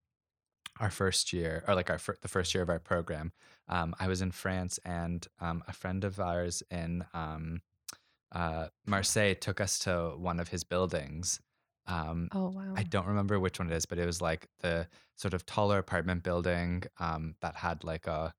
[0.80, 3.32] our first year or like our fir- the first year of our program
[3.68, 7.62] um i was in france and um a friend of ours in um
[8.32, 11.40] uh marseille took us to one of his buildings
[11.88, 12.74] um Oh wow.
[12.76, 15.80] I don't remember which one it is, but it was like the sort of taller
[15.80, 18.32] apartment building um, that had like a,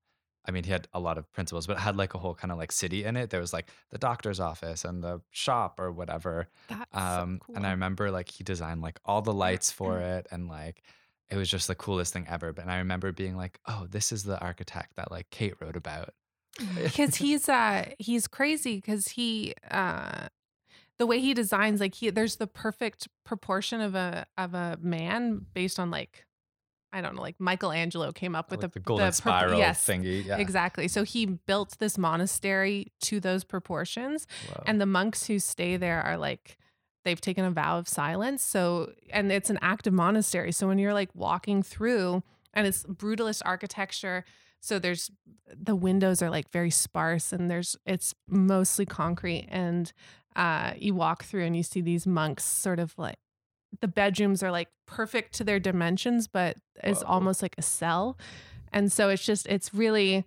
[0.45, 2.51] I mean, he had a lot of principles, but it had like a whole kind
[2.51, 3.29] of like city in it.
[3.29, 6.47] There was like the doctor's office and the shop or whatever.
[6.67, 7.55] That's Um, so cool.
[7.57, 10.81] And I remember like he designed like all the lights for it and like
[11.29, 12.53] it was just the coolest thing ever.
[12.53, 15.75] But and I remember being like, oh, this is the architect that like Kate wrote
[15.77, 16.13] about.
[16.83, 20.27] because he's uh he's crazy because he uh
[20.97, 25.45] the way he designs like he there's the perfect proportion of a of a man
[25.53, 26.25] based on like
[26.93, 29.85] I don't know like Michelangelo came up with like the, the golden the spiral yes,
[29.85, 30.25] thingy.
[30.25, 30.37] Yeah.
[30.37, 30.87] Exactly.
[30.87, 34.63] So he built this monastery to those proportions Whoa.
[34.65, 36.57] and the monks who stay there are like
[37.03, 40.93] they've taken a vow of silence so and it's an active monastery so when you're
[40.93, 42.21] like walking through
[42.53, 44.23] and it's brutalist architecture
[44.59, 45.09] so there's
[45.51, 49.93] the windows are like very sparse and there's it's mostly concrete and
[50.35, 53.17] uh you walk through and you see these monks sort of like
[53.79, 57.09] the bedrooms are like perfect to their dimensions but it's Whoa.
[57.09, 58.17] almost like a cell
[58.73, 60.25] and so it's just it's really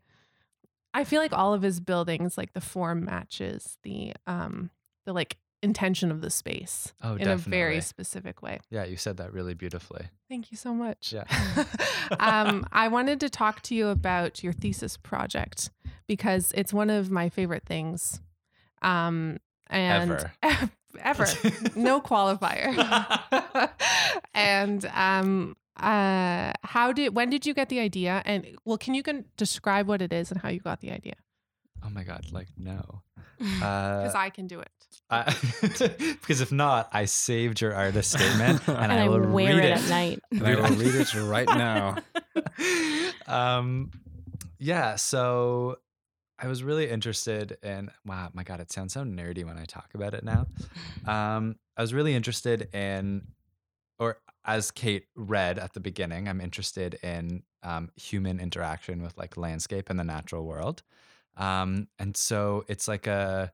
[0.94, 4.70] I feel like all of his buildings, like the form matches the um
[5.04, 8.60] the like intention of the space oh, in a very specific way.
[8.70, 10.06] Yeah, you said that really beautifully.
[10.28, 11.12] Thank you so much.
[11.12, 11.24] Yeah.
[12.20, 15.70] um, I wanted to talk to you about your thesis project
[16.06, 18.20] because it's one of my favorite things.
[18.82, 20.70] Um, and Ever.
[21.00, 21.26] ever.
[21.76, 22.70] no qualifier.
[24.34, 28.22] and um, uh, how did when did you get the idea?
[28.24, 31.14] And well, can you can describe what it is and how you got the idea?
[31.84, 33.02] Oh my god, like no.
[33.38, 34.70] Because Uh, I can do it.
[35.10, 39.56] I, because if not, I saved your artist statement and, and I, I will wear
[39.56, 39.78] read it it.
[39.78, 40.20] at night.
[40.30, 41.96] And I will read it right now.
[43.26, 43.90] um,
[44.58, 44.96] yeah.
[44.96, 45.78] So
[46.44, 47.90] I was really interested in.
[48.04, 50.46] Wow, my God, it sounds so nerdy when I talk about it now.
[51.06, 53.26] Um, I was really interested in,
[53.98, 59.36] or as Kate read at the beginning, I'm interested in um, human interaction with like
[59.36, 60.82] landscape and the natural world.
[61.36, 63.52] Um, and so it's like a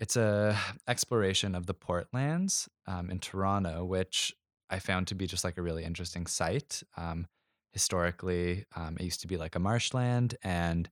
[0.00, 0.58] it's a
[0.88, 4.34] exploration of the Portlands um, in Toronto, which
[4.70, 6.82] I found to be just like a really interesting site.
[6.96, 7.28] Um,
[7.70, 10.90] historically, um, it used to be like a marshland, and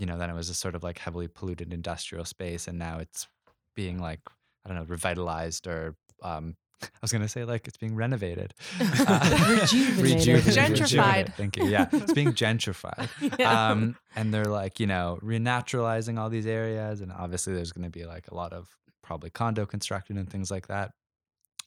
[0.00, 2.98] you know then it was a sort of like heavily polluted industrial space, and now
[2.98, 3.28] it's
[3.76, 4.20] being like
[4.64, 9.58] I don't know revitalized or um, I was gonna say like it's being renovated, uh,
[9.98, 10.54] Rejuvenated.
[10.54, 11.34] Gentrified.
[11.34, 11.66] Thank you.
[11.66, 13.08] Yeah, it's being gentrified.
[13.38, 13.70] Yeah.
[13.70, 17.90] Um, and they're like you know renaturalizing all these areas, and obviously there's going to
[17.90, 18.68] be like a lot of
[19.02, 20.92] probably condo construction and things like that.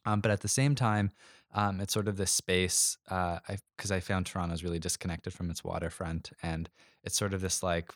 [0.06, 1.12] Um, but at the same time,
[1.54, 5.34] um, it's sort of this space uh, I because I found Toronto is really disconnected
[5.34, 6.69] from its waterfront, and
[7.04, 7.91] it's sort of this like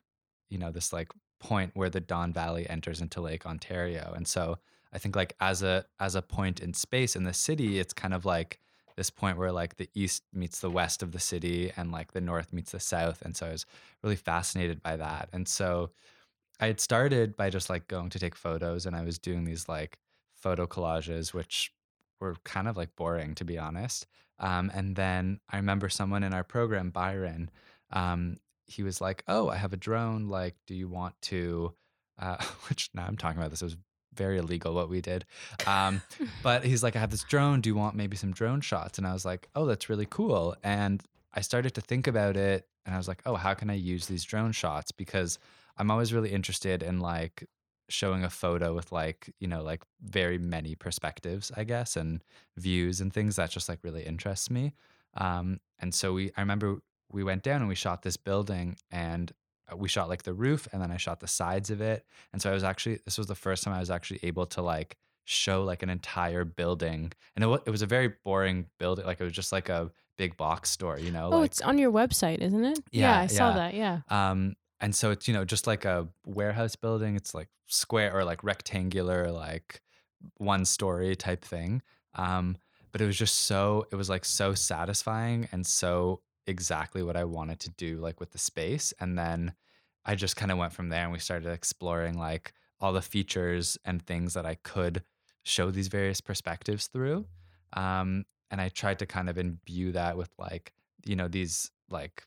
[0.49, 4.57] you know this like point where the Don Valley enters into Lake Ontario, and so
[4.93, 8.13] I think like as a as a point in space in the city, it's kind
[8.13, 8.59] of like
[8.95, 12.21] this point where like the east meets the west of the city and like the
[12.21, 13.65] north meets the south, and so I was
[14.03, 15.91] really fascinated by that, and so
[16.59, 19.69] I had started by just like going to take photos, and I was doing these
[19.69, 19.99] like
[20.35, 21.71] photo collages, which
[22.19, 24.07] were kind of like boring to be honest.
[24.39, 27.49] Um, and then I remember someone in our program, Byron,
[27.91, 30.27] um, he was like, "Oh, I have a drone.
[30.27, 31.73] Like, do you want to?"
[32.19, 32.37] Uh,
[32.69, 33.61] which now I'm talking about this.
[33.61, 33.77] It was
[34.13, 35.25] very illegal what we did.
[35.65, 36.01] Um,
[36.43, 37.61] but he's like, "I have this drone.
[37.61, 40.55] Do you want maybe some drone shots?" And I was like, "Oh, that's really cool."
[40.63, 41.01] And
[41.33, 44.07] I started to think about it, and I was like, "Oh, how can I use
[44.07, 45.39] these drone shots?" Because
[45.77, 47.47] I'm always really interested in like
[47.89, 52.21] showing a photo with like you know like very many perspectives i guess and
[52.57, 54.73] views and things that just like really interests me
[55.15, 56.79] um and so we i remember
[57.11, 59.31] we went down and we shot this building and
[59.71, 62.41] uh, we shot like the roof and then i shot the sides of it and
[62.41, 64.97] so i was actually this was the first time i was actually able to like
[65.25, 69.23] show like an entire building and it, it was a very boring building like it
[69.23, 72.39] was just like a big box store you know Oh, like it's on your website,
[72.39, 72.79] isn't it?
[72.91, 73.55] Yeah, I saw yeah.
[73.55, 73.73] that.
[73.73, 73.99] Yeah.
[74.09, 77.15] um, and so it's you know just like a warehouse building.
[77.15, 79.81] It's like square or like rectangular, like
[80.37, 81.81] one story type thing.
[82.15, 82.57] Um,
[82.91, 87.23] but it was just so it was like so satisfying and so exactly what I
[87.25, 88.93] wanted to do like with the space.
[88.99, 89.53] And then
[90.05, 93.77] I just kind of went from there and we started exploring like all the features
[93.85, 95.03] and things that I could
[95.43, 97.27] show these various perspectives through.
[97.73, 100.73] Um, and I tried to kind of imbue that with like,
[101.05, 102.23] you know, these like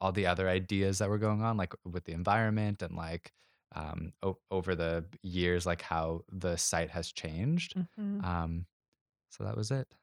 [0.00, 3.32] all the other ideas that were going on, like with the environment and like
[3.74, 7.76] um, o- over the years, like how the site has changed.
[7.98, 8.24] Mhm.
[8.24, 8.66] Um,
[9.30, 9.94] so that was it.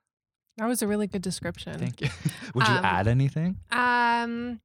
[0.57, 1.77] That was a really good description.
[1.79, 2.09] Thank you.
[2.55, 3.57] Would you Um, add anything?
[3.71, 4.59] Um,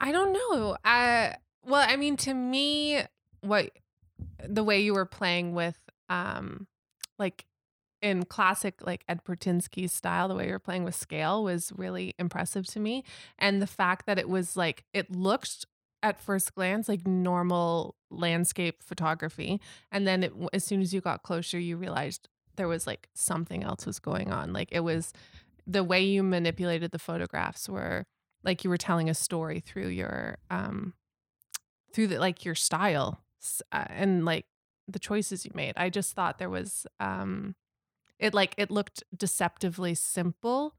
[0.00, 0.76] I don't know.
[0.84, 3.02] I well, I mean, to me,
[3.40, 3.70] what
[4.44, 5.78] the way you were playing with,
[6.08, 6.66] um,
[7.18, 7.46] like
[8.00, 12.14] in classic like Ed Burtynsky's style, the way you were playing with scale was really
[12.18, 13.04] impressive to me,
[13.38, 15.66] and the fact that it was like it looked
[16.02, 19.60] at first glance like normal landscape photography,
[19.92, 23.62] and then it, as soon as you got closer, you realized there was like something
[23.62, 24.52] else was going on.
[24.52, 25.12] Like it was
[25.66, 28.04] the way you manipulated the photographs were
[28.44, 30.94] like you were telling a story through your um
[31.92, 33.20] through the like your style
[33.70, 34.46] uh, and like
[34.88, 37.54] the choices you made i just thought there was um
[38.18, 40.74] it like it looked deceptively simple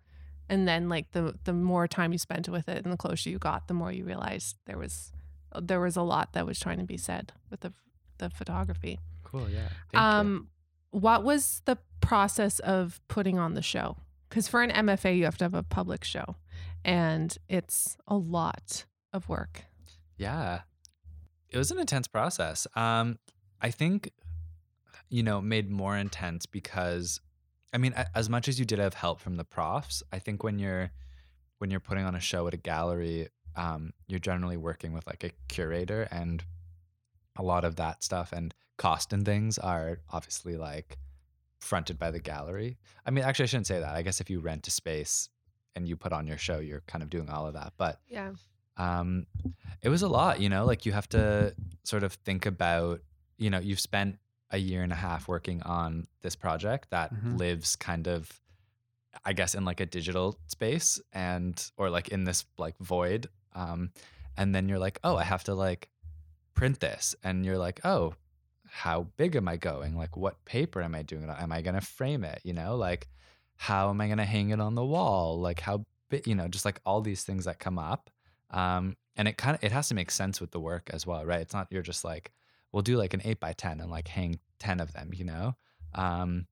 [0.49, 3.39] and then like the the more time you spent with it and the closer you
[3.39, 5.13] got the more you realized there was
[5.61, 7.71] there was a lot that was trying to be said with the
[8.17, 8.99] the photography
[9.33, 9.49] Cool.
[9.49, 9.67] Yeah.
[9.91, 10.47] Thank um,
[10.93, 13.97] what was the process of putting on the show?
[14.29, 16.35] Because for an MFA, you have to have a public show,
[16.85, 19.63] and it's a lot of work.
[20.17, 20.61] Yeah.
[21.49, 22.67] It was an intense process.
[22.75, 23.17] Um,
[23.59, 24.11] I think,
[25.09, 27.19] you know, made more intense because,
[27.73, 30.59] I mean, as much as you did have help from the profs, I think when
[30.59, 30.91] you're
[31.57, 35.23] when you're putting on a show at a gallery, um, you're generally working with like
[35.23, 36.43] a curator, and
[37.35, 40.97] a lot of that stuff and cost and things are obviously like
[41.59, 42.77] fronted by the gallery.
[43.05, 43.95] I mean, actually, I shouldn't say that.
[43.95, 45.29] I guess if you rent a space
[45.75, 48.33] and you put on your show, you're kind of doing all of that, but Yeah.
[48.77, 49.25] um,
[49.81, 53.01] it was a lot, you know, like you have to sort of think about,
[53.37, 54.17] you know, you've spent
[54.51, 57.37] a year and a half working on this project that Mhm.
[57.39, 58.39] lives kind of,
[59.25, 63.29] I guess, in like a digital space and, or like in this like void.
[63.53, 63.91] Um,
[64.37, 65.89] and then you're like, oh, I have to like
[66.55, 67.15] print this.
[67.23, 68.15] And you're like, oh,
[68.67, 69.95] how big am I going?
[69.95, 71.29] Like, what paper am I doing?
[71.29, 72.41] Am I going to frame it?
[72.43, 73.07] You know, like,
[73.55, 75.39] how am I going to hang it on the wall?
[75.39, 78.09] Like, how big, you know, just like all these things that come up
[78.51, 81.25] um, and it kind of it has to make sense with the work as well
[81.25, 82.31] right it's not you're just like
[82.71, 85.55] we'll do like an 8 by 10 and like hang 10 of them you know
[85.95, 86.47] um,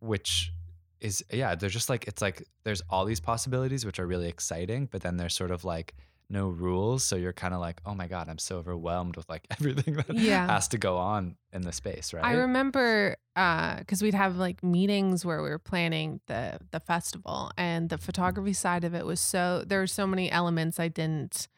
[0.00, 0.52] which
[1.00, 4.88] is yeah, they're just like it's like there's all these possibilities which are really exciting,
[4.90, 5.94] but then there's sort of like
[6.30, 9.46] no rules, so you're kind of like, oh my god, I'm so overwhelmed with like
[9.50, 10.46] everything that Yeah.
[10.46, 12.24] has to go on in the space, right?
[12.24, 17.50] I remember uh because we'd have like meetings where we were planning the the festival,
[17.56, 21.48] and the photography side of it was so there were so many elements I didn't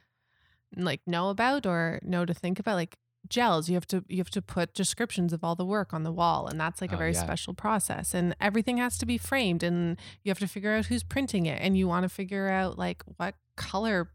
[0.76, 2.96] like know about or know to think about, like
[3.28, 3.68] gels.
[3.68, 6.48] You have to you have to put descriptions of all the work on the wall,
[6.48, 7.22] and that's like a Oh, very yeah.
[7.22, 8.14] special process.
[8.14, 11.60] And everything has to be framed, and you have to figure out who's printing it,
[11.62, 14.10] and you want to figure out like what color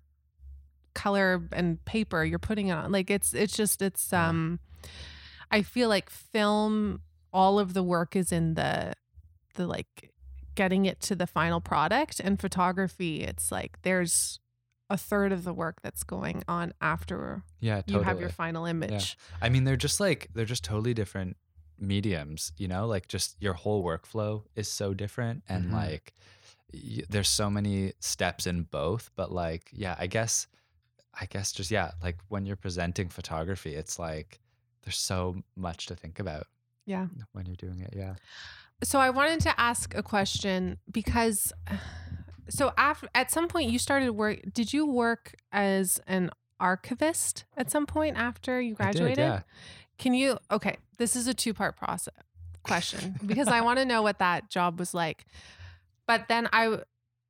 [0.94, 4.60] color and paper you're putting it on like it's it's just it's um
[5.52, 7.02] i feel like film
[7.34, 8.94] all of the work is in the
[9.56, 10.12] the like
[10.56, 14.40] getting it to the final product and photography it's like there's
[14.90, 19.18] a third of the work that's going on after yeah, you have your final image
[19.42, 21.38] I mean, they're just like they're just totally different
[21.80, 22.86] mediums, you know?
[22.88, 25.74] Like just your whole workflow is so different and Mhm.
[25.74, 26.14] like
[26.74, 30.48] y- there's so many steps in both, but like yeah, I guess
[31.20, 34.40] I guess just yeah, like when you're presenting photography, it's like
[34.84, 36.48] there's so much to think about
[36.86, 37.94] yeah when you're doing it.
[37.96, 38.16] Yeah.
[38.84, 41.54] so i wanted to ask a question because
[42.50, 47.70] so after at some point you started work did you work as an archivist at
[47.70, 49.42] some point after you I did, graduated yeah.
[50.02, 50.40] Can you?
[50.50, 52.16] Okay, this is a two part process
[52.64, 55.26] question because I want to know what that job was like.
[56.08, 56.80] But then I,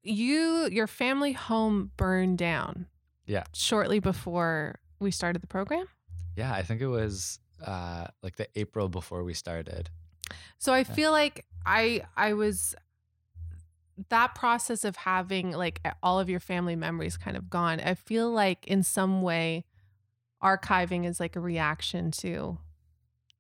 [0.04, 2.88] you, your family home burned down.
[3.32, 3.44] Yeah.
[3.54, 5.86] Shortly before we started the program.
[6.36, 9.90] Yeah, I think it was uh like the April before we started.
[10.58, 12.76] So I feel like I I was
[14.10, 17.80] that process of having like all of your family memories kind of gone.
[17.80, 19.64] I feel like in some way
[20.44, 22.58] archiving is like a reaction to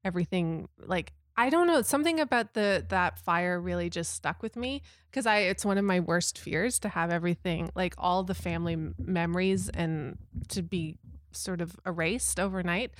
[0.06, 4.82] everything like I don't know something about the that fire really just stuck with me
[5.10, 8.74] because I it's one of my worst fears to have everything like all the family
[8.74, 10.18] m- memories and
[10.50, 10.98] to be
[11.32, 12.92] sort of erased overnight.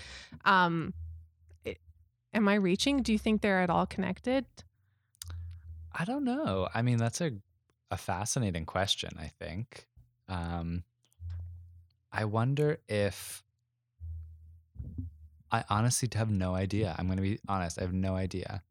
[0.46, 0.94] Um
[1.66, 1.82] it-
[2.34, 3.04] am I reaching?
[3.04, 4.46] Do you think they're at all connected?
[5.92, 6.70] I don't know.
[6.74, 7.32] I mean, that's a
[7.90, 9.88] a fascinating question, I think.
[10.28, 10.86] Um
[12.12, 13.44] I wonder if
[15.52, 16.96] I honestly have no idea.
[16.98, 17.78] I'm going to be honest.
[17.78, 18.62] I have no idea.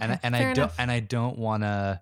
[0.00, 0.76] And Okay, and I don't enough.
[0.78, 2.00] and I don't want to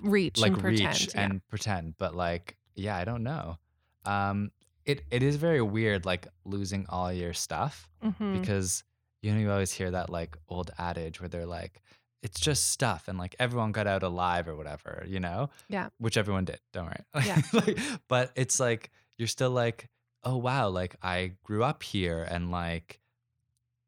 [0.00, 1.00] reach like and pretend.
[1.00, 1.20] reach yeah.
[1.24, 3.58] and pretend, but like yeah, I don't know.
[4.04, 4.50] Um
[4.84, 8.40] it it is very weird like losing all your stuff Mhm.
[8.40, 8.82] because
[9.22, 11.82] you know you always hear that like old adage where they're like
[12.22, 15.88] it's just stuff and like everyone got out alive or whatever you know Yeah.
[15.98, 17.40] which everyone did don't worry Yeah.
[17.52, 19.88] like, but it's like you're still like
[20.24, 23.00] oh wow like i grew up here and like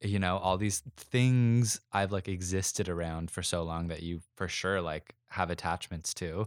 [0.01, 4.49] you know all these things i've like existed around for so long that you for
[4.49, 6.47] sure like have attachments to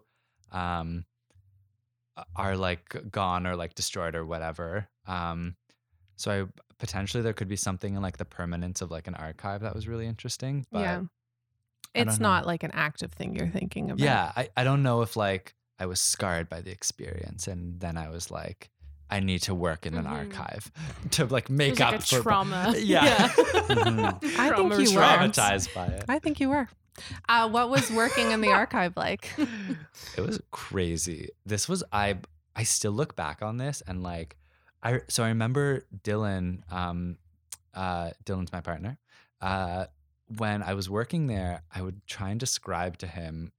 [0.52, 1.06] um
[2.36, 5.56] are like gone or like destroyed or whatever um
[6.18, 9.62] so I potentially there could be something in like the permanence of like an archive
[9.62, 10.66] that was really interesting.
[10.72, 11.02] But yeah.
[11.94, 12.30] It's know.
[12.30, 14.04] not like an active thing you're thinking about.
[14.04, 17.98] yeah, I, I don't know if like I was scarred by the experience and then
[17.98, 18.70] I was like,
[19.10, 20.12] I need to work in an Mhm.
[20.12, 20.72] archive
[21.12, 22.74] to like make was up like a for trauma.
[22.78, 23.28] Yeah.
[23.30, 24.24] Mhm.
[24.40, 25.02] I think you were.
[25.02, 26.06] traumatized by it.
[26.10, 26.68] I think you were.
[27.30, 29.32] Uh, what was working in the archive like?
[30.18, 31.30] it was crazy.
[31.46, 32.18] This was I
[32.56, 34.36] I still look back on this and like
[34.84, 37.18] I so I remember Dylan um
[37.74, 38.98] uh Dylan's my partner.
[39.42, 39.86] Uh
[40.38, 43.54] when I was working there, I would try and describe to him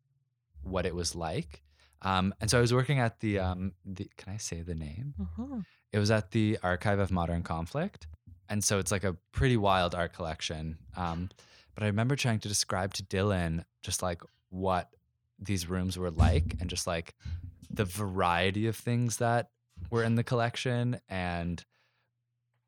[0.62, 1.62] what it was like.
[2.02, 5.14] Um and so I was working at the um the can I say the name?
[5.20, 5.64] Mhm.
[5.92, 8.06] It was at the Archive of Modern Conflict.
[8.48, 10.78] And so it's like a pretty wild art collection.
[10.96, 11.28] Um,
[11.74, 14.90] but I remember trying to describe to Dylan just like what
[15.38, 17.14] these rooms were like and just like
[17.70, 19.50] the variety of things that
[19.90, 21.64] were in the collection and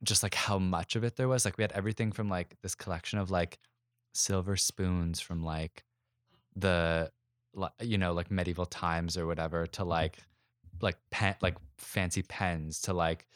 [0.03, 1.45] just like how much of it there was.
[1.45, 3.59] Like we had everything from like this collection of like
[4.12, 5.85] silver spoons from like
[6.55, 7.11] the
[7.81, 10.19] you know like medieval times or whatever to like
[10.81, 13.27] like pen like fancy pens to like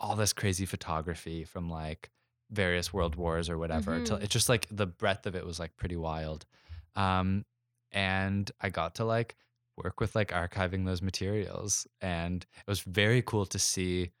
[0.00, 2.10] all this crazy photography from like
[2.50, 4.22] various world wars or whatever to Mhm.
[4.22, 6.46] it's just like the breadth of it was like pretty wild
[6.96, 7.44] um
[7.92, 9.36] and i got to like
[9.76, 14.12] work with like archiving those materials and it was very cool to see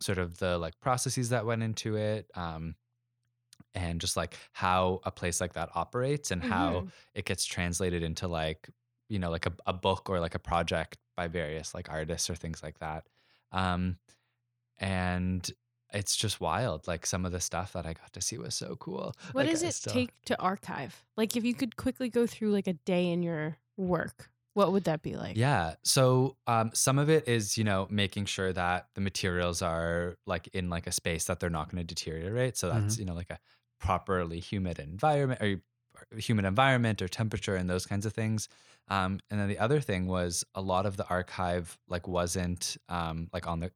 [0.00, 2.74] sort of the like processes that went into it um
[3.74, 6.92] and just like how a place like that operates and how Mhm.
[7.14, 8.68] it gets translated into like
[9.08, 12.34] you know like a, a book or like a project by various like artists or
[12.34, 13.04] things like that
[13.52, 13.96] um
[14.78, 15.50] and
[15.92, 16.88] it's just wild.
[16.88, 19.14] Like some of the stuff that I got to see was so cool.
[19.32, 21.04] What Like, does I it still- take to archive?
[21.16, 24.84] Like, if you could quickly go through like a day in your work, what would
[24.84, 25.36] that be like?
[25.36, 25.74] Yeah.
[25.84, 30.48] So um, some of it is, you know, making sure that the materials are like
[30.52, 32.56] in like a space that they're not going to deteriorate.
[32.56, 33.38] So that's, you know, like a
[33.80, 35.60] properly humid environment or
[36.16, 38.48] humid environment or temperature and those kinds of things.
[38.88, 43.28] Um, and then the other thing was a lot of the archive like wasn't um,
[43.32, 43.70] like on the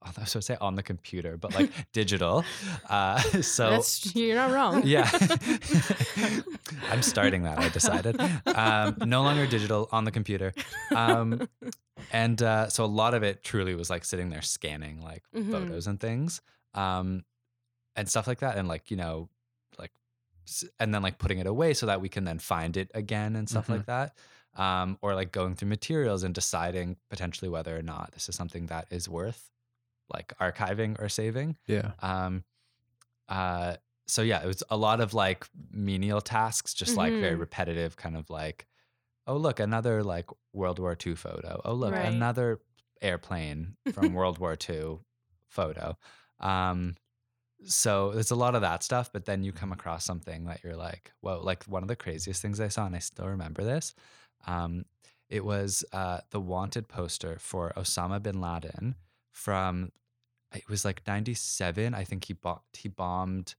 [0.00, 2.44] I was going to say on the computer, but like digital.
[2.88, 4.82] Uh, so That's you're not wrong.
[4.86, 5.10] yeah.
[6.90, 8.20] I'm starting that, I decided.
[8.46, 10.54] Um, no longer digital on the computer.
[10.94, 11.48] Um,
[12.12, 15.50] and uh, so a lot of it truly was like sitting there scanning like Mhm.
[15.50, 16.40] photos and things
[16.74, 17.24] um,
[17.96, 18.56] and stuff like that.
[18.56, 19.28] And like, you know,
[20.78, 23.48] and then like putting it away so that we can then find it again and
[23.48, 24.16] stuff like that.
[24.56, 28.66] Um, or like going through materials and deciding potentially whether or not this is something
[28.66, 29.50] that is worth
[30.12, 31.56] like archiving or saving.
[31.66, 31.92] Yeah.
[32.00, 32.44] Um,
[33.28, 33.76] uh,
[34.06, 37.40] so yeah, it was a lot of like menial tasks, just like very Mhm.
[37.40, 38.66] repetitive, kind of like,
[39.26, 41.60] oh look, another like World War II photo.
[41.64, 42.06] Oh look, Right.
[42.06, 42.60] another
[43.02, 45.00] airplane from World War II
[45.46, 45.96] photo.
[46.40, 46.96] Um,
[47.64, 50.76] so there's a lot of that stuff, but then you come across something that you're
[50.76, 53.94] like, whoa, like one of the craziest things I saw, and I still remember this.
[54.46, 54.84] Um,
[55.28, 58.94] it was uh, the wanted poster for Osama bin Laden
[59.32, 59.90] from
[60.54, 63.54] it was like 97 i think he bought he bombed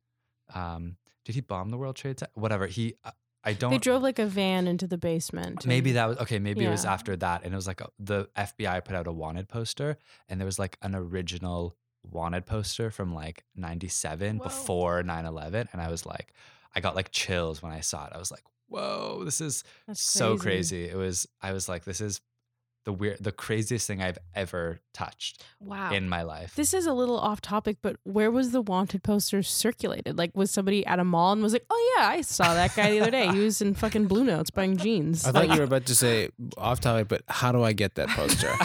[0.54, 3.12] um did he bomb the world trade center whatever he uh,
[3.44, 5.66] i don't They drove like a van into the basement.
[5.66, 8.28] maybe that was okay maybe it was after that and it was like a, the
[8.36, 9.98] fbi put out a wanted poster
[10.28, 14.44] and there was like an original wanted poster from like 97 Whoa.
[14.44, 16.34] before 9-11 and i was like
[16.76, 18.14] i got like chills when i saw it.
[18.14, 20.86] I was like whoa this is That's so crazy.
[20.86, 22.22] It was i was like this is
[22.90, 25.92] the weird the craziest thing i've ever touched Wow.
[25.92, 29.44] in my life This is a little off topic, but where was the wanted poster
[29.44, 30.18] circulated?
[30.18, 32.88] Like, was somebody at a mall and was like, "Oh yeah, I saw that guy
[32.92, 33.28] the other day.
[33.32, 36.80] He was in fucking Bluenotes buying jeans." I thought you were about to say off
[36.80, 38.52] topic, but how do I get that poster?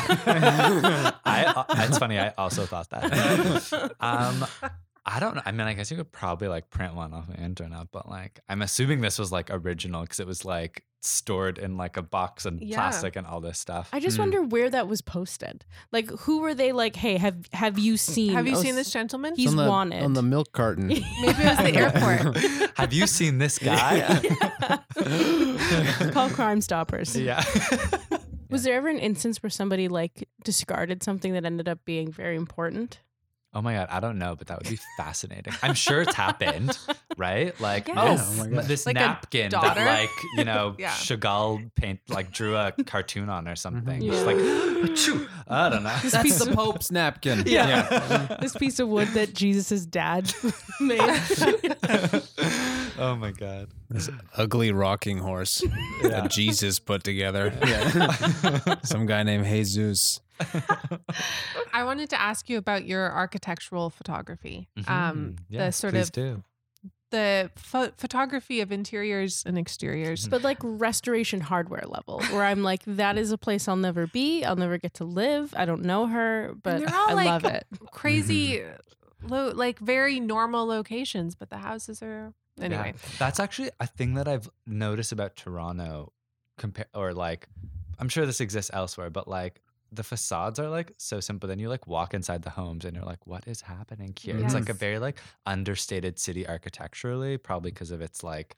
[0.55, 2.18] I, uh, it's funny.
[2.18, 3.05] I also thought that.
[4.01, 4.47] um,
[5.07, 5.43] I don't know.
[5.45, 8.41] I mean, I guess you could probably like print one off the internet, but like,
[8.49, 12.46] I'm assuming this was like original because it was like stored in like a box
[12.46, 12.76] and Yeah.
[12.76, 13.88] plastic and all this stuff.
[13.92, 14.22] I just Hmm.
[14.22, 15.64] wonder where that was posted.
[15.92, 16.72] Like, who were they?
[16.72, 18.32] Like, hey, have have you seen?
[18.32, 19.34] Have you Os- seen this gentleman?
[19.36, 20.02] He's on the, wanted.
[20.02, 20.86] on the milk carton.
[20.88, 22.36] Maybe it was the airport.
[22.78, 24.20] Have you seen this guy?
[26.12, 27.16] Call Crime Stoppers.
[27.16, 27.42] yeah.
[28.50, 32.36] Was there ever an instance where somebody like discarded something that ended up being very
[32.36, 33.00] important?
[33.57, 35.52] Oh my god, I don't know, but that would be fascinating.
[35.62, 36.76] I'm sure it's happened,
[37.16, 37.59] right?
[37.61, 38.36] Like Yes.
[38.40, 40.90] oh, oh this Like napkin that like, you know, Yeah.
[40.90, 44.00] Chagall paint like drew a cartoon on or something.
[44.02, 44.11] Mhm.
[44.11, 45.28] Just like achoo.
[45.46, 45.96] I don't know.
[46.02, 47.44] This That's piece of Pope's napkin.
[47.46, 48.38] Yeah.
[48.40, 50.32] this piece of wood that Jesus's dad
[50.80, 51.00] made.
[52.98, 53.68] oh my god.
[53.88, 55.62] This ugly rocking horse
[56.02, 56.09] Yeah.
[56.09, 57.52] that Jesus put together.
[58.82, 60.20] Some guy named Jesus.
[61.72, 64.68] I wanted to ask you about your architectural photography.
[64.87, 65.59] Um, Mhm.
[65.59, 66.43] the sort please of do.
[67.11, 70.26] the pho- photography of interiors and exteriors.
[70.28, 74.45] but like restoration hardware level, where I'm like, that is a place I'll never be.
[74.45, 75.55] I'll never get to live.
[75.57, 77.66] I don't know her, but they're all, I like, love it.
[77.93, 79.28] Crazy, Mm-hmm.
[79.28, 82.95] lo- like very normal locations, but the houses are anyway.
[82.97, 83.09] Yeah.
[83.18, 86.12] That's actually a thing that I've noticed about Toronto
[86.59, 87.49] compare or like
[87.99, 89.61] I'm sure this exists elsewhere, but like
[89.95, 91.49] the facades are like so simple.
[91.49, 94.36] Then you like walk inside the homes and you're like, what is happening here?
[94.38, 98.57] It's like a very like understated city architecturally, probably because of its like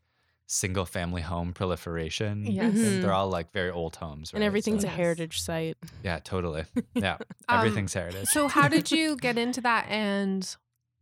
[0.49, 2.47] single family home proliferation.
[2.47, 2.73] Yes.
[2.75, 3.03] Mhm.
[3.03, 4.33] They're all like very old homes.
[4.33, 4.97] And everything's So- a Yes.
[4.97, 5.77] heritage site.
[6.05, 6.65] yeah, totally.
[6.95, 7.17] Yeah.
[7.49, 8.29] Um, Everything's heritage.
[8.29, 9.87] So how did you get into that?
[9.89, 10.43] And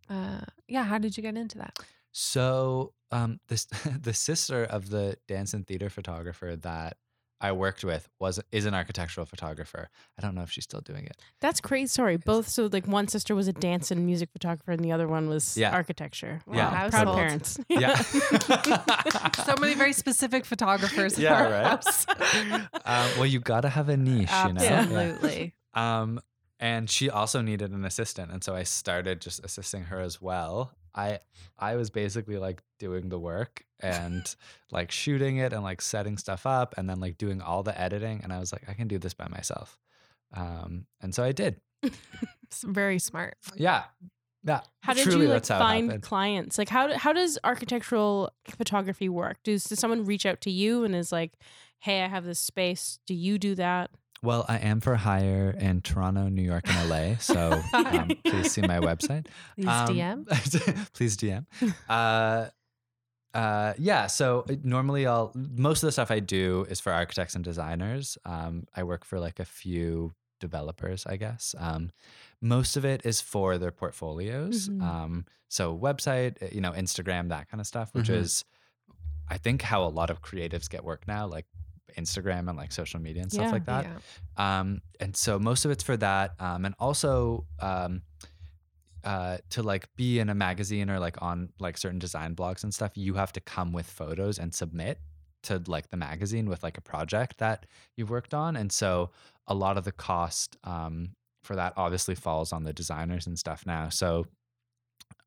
[0.09, 1.79] uh, yeah, how did you get into that?
[2.13, 3.65] So um this
[4.01, 6.97] the sister of the dance and theater photographer that
[7.45, 9.91] I worked with was is an architectural photographer.
[10.19, 11.17] I don't know if she's still doing it.
[11.41, 11.89] That's crazy.
[11.89, 12.49] Sorry, both.
[12.49, 15.55] So like one sister was a dance and music photographer, and the other one was
[15.57, 15.73] Yeah.
[15.75, 16.41] architecture.
[16.51, 16.55] Yeah.
[16.73, 17.17] Wow, proud Household.
[17.19, 17.59] parents.
[17.69, 17.95] Yeah.
[19.45, 21.19] So many very specific photographers.
[21.19, 22.67] Yeah, our right.
[22.87, 24.63] um, well, you gotta have a niche, you know.
[24.63, 24.81] Yeah.
[24.81, 25.55] Absolutely.
[25.75, 26.21] Um,
[26.59, 30.73] and she also needed an assistant, and so I started just assisting her as well.
[30.95, 31.21] I
[31.59, 34.23] I was basically like doing the work and
[34.71, 38.21] like shooting it and like setting stuff up and then like doing all the editing.
[38.23, 39.79] And I was like, I can do this by myself.
[40.33, 41.61] Um, and so I did.
[42.45, 43.35] It's very smart.
[43.57, 43.83] Yeah.
[44.45, 44.61] Yeah.
[44.81, 46.57] How did you like that's how it find clients?
[46.57, 49.39] Like how how does architectural photography work?
[49.43, 51.33] Does does someone reach out to you and is like,
[51.81, 53.01] "Hey, I have this space.
[53.07, 53.91] Do you do that?"
[54.25, 57.17] Well, I am for hire in Toronto, New York, and LA.
[57.19, 59.27] So um, please see my website.
[59.57, 60.93] Please Um, DM.
[60.95, 61.47] please DM.
[61.89, 62.49] Uh,
[63.37, 64.07] uh, yeah.
[64.07, 68.17] So uh, normally, I'll most of the stuff I do is for architects and designers.
[68.25, 71.55] Um, I work for like a few developers, I guess.
[71.59, 71.91] Um,
[72.41, 74.69] most of it is for their portfolios.
[74.69, 74.83] Mhm.
[74.83, 78.15] Um, so website, you know, Instagram, that kind of stuff, which Mhm.
[78.17, 78.45] is,
[79.29, 81.47] I think, how a lot of creatives get work now, like
[81.99, 83.51] Instagram and like social media and stuff Yeah.
[83.53, 83.87] like that.
[84.37, 84.61] Yeah.
[84.61, 86.35] Um, and so most of it's for that.
[86.41, 88.03] Um, and also um,
[89.05, 92.73] uh, to like be in a magazine or like on like certain design blogs and
[92.73, 94.99] stuff, you have to come with photos and submit
[95.43, 97.67] to like the magazine with like a project that
[97.97, 98.57] you've worked on.
[98.57, 99.11] And so
[99.47, 101.11] a lot of the cost um,
[101.43, 103.91] for that obviously falls on the designers and stuff now.
[103.91, 104.27] So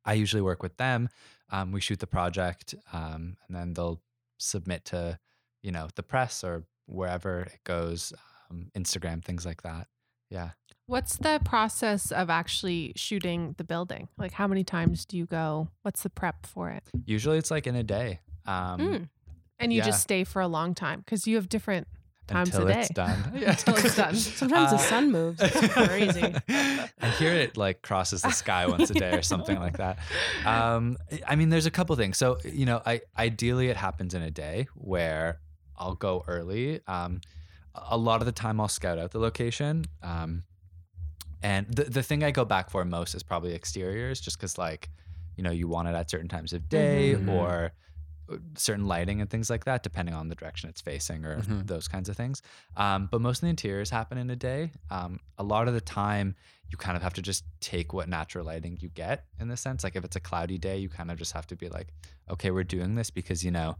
[0.03, 1.09] I usually work with them.
[1.51, 4.01] Um, we shoot the project um, and then they'll
[4.39, 5.19] submit to,
[5.63, 8.13] you know, the press or wherever it goes,
[8.49, 9.87] um, Instagram, things like that.
[10.29, 10.51] Yeah.
[10.85, 14.07] What's the process of actually shooting the building?
[14.17, 15.67] Like, how many times do you go?
[15.81, 16.83] What's the prep for it?
[17.05, 18.19] Usually it's like in a day.
[18.45, 19.09] Um, Mm.
[19.59, 19.85] And you Yeah.
[19.85, 21.87] just stay for a long time because you have different
[22.27, 22.79] times a until day.
[22.81, 23.19] it's done.
[23.33, 24.15] Until it's done.
[24.41, 25.41] Sometimes the Uh, sun moves.
[25.41, 26.35] It's crazy.
[27.01, 29.97] I hear it like crosses the sky once a day or something like that.
[30.45, 30.97] Um,
[31.27, 32.17] I mean, there's a couple things.
[32.17, 35.39] So you know, I ideally it happens in a day where
[35.77, 36.81] I'll go early.
[36.87, 37.21] Um,
[37.75, 39.85] a lot of the time I'll scout out the location.
[40.01, 40.43] Um,
[41.43, 44.89] and the the thing I go back for most is probably exteriors, just because like,
[45.35, 47.29] you know, you want it at certain times of day Mhm.
[47.29, 47.73] or
[48.29, 51.67] uh, certain lighting and things like that, depending on the direction it's facing or Mhm.
[51.67, 52.41] those kinds of things.
[52.75, 54.71] Um, but most of the interiors happen in a day.
[54.89, 56.35] Um, a lot of the time,
[56.69, 59.83] you kind of have to just take what natural lighting you get in the sense.
[59.83, 61.93] Like if it's a cloudy day, you kind of just have to be like,
[62.29, 63.77] okay, we're doing this because you know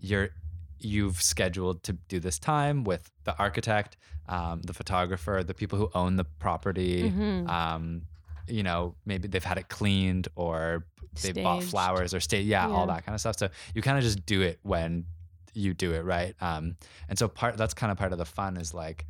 [0.00, 0.30] you're
[0.78, 3.96] you've scheduled to do this time with the architect,
[4.28, 7.10] um, the photographer, the people who own the property.
[7.10, 7.48] Mhm.
[7.48, 8.02] Um,
[8.48, 10.86] you know, maybe they've had it cleaned or
[11.22, 13.36] they bought flowers or stay, yeah, all that kind of stuff.
[13.38, 15.06] So you kind of just do it when
[15.54, 16.34] you do it, right?
[16.40, 16.76] Um,
[17.08, 19.06] and so part that's kind of part of the fun is like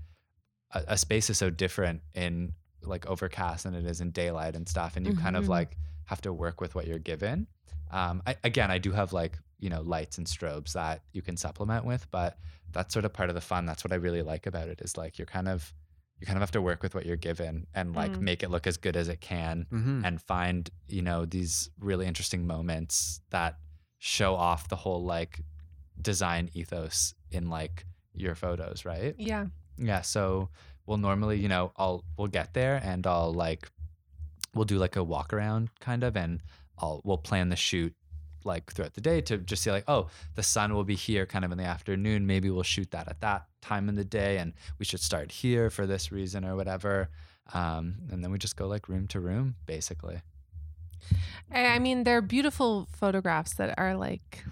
[0.73, 2.53] a, a space is so different in
[2.83, 5.49] like overcast than it is in daylight and stuff, and you kind of Mhm.
[5.49, 7.49] like have to work with what you're given.
[7.91, 11.37] Um, I, again, I do have like you know lights and strobes that you can
[11.37, 12.39] supplement with, but
[12.73, 13.65] that's sort of part of the fun.
[13.67, 15.73] That's what I really like about it is like you're kind of
[16.19, 18.21] you kind of have to work with what you're given and like Mm.
[18.21, 20.05] make it look as good as it can Mm-hmm.
[20.05, 23.57] and find you know these really interesting moments that
[23.99, 25.41] show off the whole like
[26.01, 29.47] design ethos in like your photos right Yeah.
[29.79, 30.49] yeah so
[30.87, 33.69] we'll normally you know i'll we'll get there and i'll like
[34.55, 36.41] we'll do like a walk around kind of and
[36.79, 37.95] i'll we'll plan the shoot
[38.47, 41.45] like throughout the day to just see like oh the sun will be here kind
[41.45, 44.55] of in the afternoon maybe we'll shoot that at that time in the day and
[44.79, 47.09] we should start here for this reason or whatever
[47.53, 50.23] um, and then we just go like room to room basically
[51.53, 54.45] I mean, they're beautiful photographs that are like,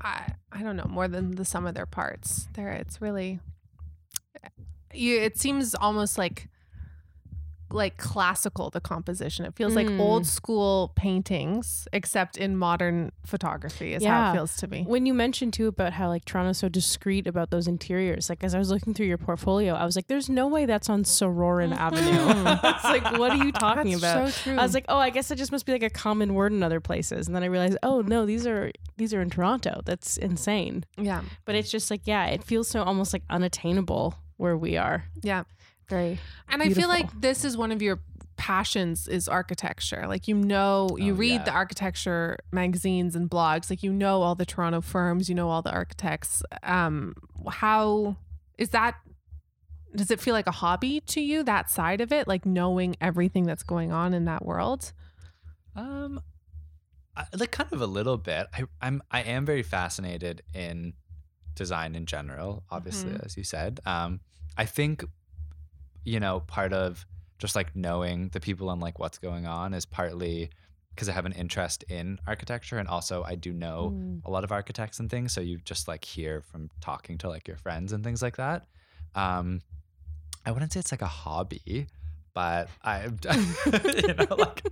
[0.00, 2.48] I I don't know, more than the sum of their parts.
[2.54, 3.40] There, it's really,
[4.92, 5.18] you.
[5.18, 6.48] It seems almost like,
[7.74, 9.44] like classical the composition.
[9.44, 10.00] It feels like Mm.
[10.00, 13.94] old school paintings, except in modern photography.
[13.94, 14.84] Is how it feels to me.
[14.86, 18.54] When you mentioned too about how like Toronto's so discreet about those interiors, like as
[18.54, 21.72] I was looking through your portfolio, I was like, "There's no way that's on Sorauren
[21.76, 24.28] Avenue." it's like, what are you talking That's about?
[24.30, 24.58] So true.
[24.58, 26.62] I was like, "Oh, I guess it just must be like a common word in
[26.62, 29.82] other places." And then I realized, "Oh no, these are these are in Toronto.
[29.84, 34.56] That's insane." yeah, But it's just like, yeah, it feels so almost like unattainable where
[34.56, 35.04] we are.
[35.22, 35.44] yeah.
[35.88, 36.18] Very
[36.48, 38.00] And I feel like this is one of your
[38.36, 40.06] passions is architecture.
[40.08, 41.44] Like you know, you Oh, read yeah.
[41.44, 43.70] the architecture magazines and blogs.
[43.70, 46.42] Like you know all the Toronto firms, you know all the architects.
[46.62, 47.14] Um,
[47.48, 48.16] how
[48.58, 48.96] is that?
[49.94, 51.42] Does it feel like a hobby to you?
[51.42, 54.92] That side of it, like knowing everything that's going on in that world.
[55.76, 56.20] Um,
[57.14, 58.46] I, like kind of a little bit.
[58.54, 60.94] I, I'm I am very fascinated in
[61.54, 62.64] design in general.
[62.70, 63.24] Obviously, Mhm.
[63.26, 64.20] as you said, um,
[64.56, 65.04] I think
[66.04, 67.04] you know part of
[67.38, 70.50] just like knowing the people and like what's going on is partly
[70.94, 74.20] because I have an interest in architecture and also I do know Mm.
[74.24, 75.32] a lot of architects and things.
[75.32, 78.66] So you just like hear from talking to like your friends and things like that.
[79.14, 79.62] Um,
[80.46, 81.86] I wouldn't say it's like a hobby,
[82.34, 83.04] but I,
[83.66, 84.62] you know, like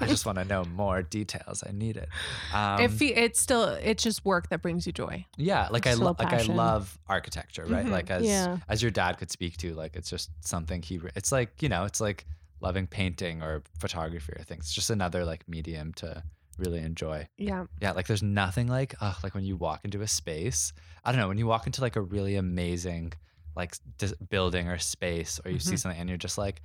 [0.00, 1.62] I just want to know more details.
[1.66, 2.08] I need it.
[2.54, 5.26] Um, it fe- it's still it's just work that brings you joy.
[5.36, 7.84] yeah, like I Still lo- like I love architecture, right?
[7.86, 7.90] Mhm.
[7.90, 8.58] Like as Yeah.
[8.68, 10.98] as your dad could speak to, like it's just something he.
[10.98, 12.26] re- It's like you know, it's like
[12.60, 14.64] loving painting or photography or things.
[14.64, 16.22] It's just another like medium to
[16.58, 17.26] really enjoy.
[17.38, 20.72] Yeah, Yeah, like there's nothing like uh, like when you walk into a space.
[21.04, 23.12] I don't know when you walk into like a really amazing
[23.56, 25.78] like dis- building or space, or you see Mhm.
[25.78, 26.62] something and you're just like,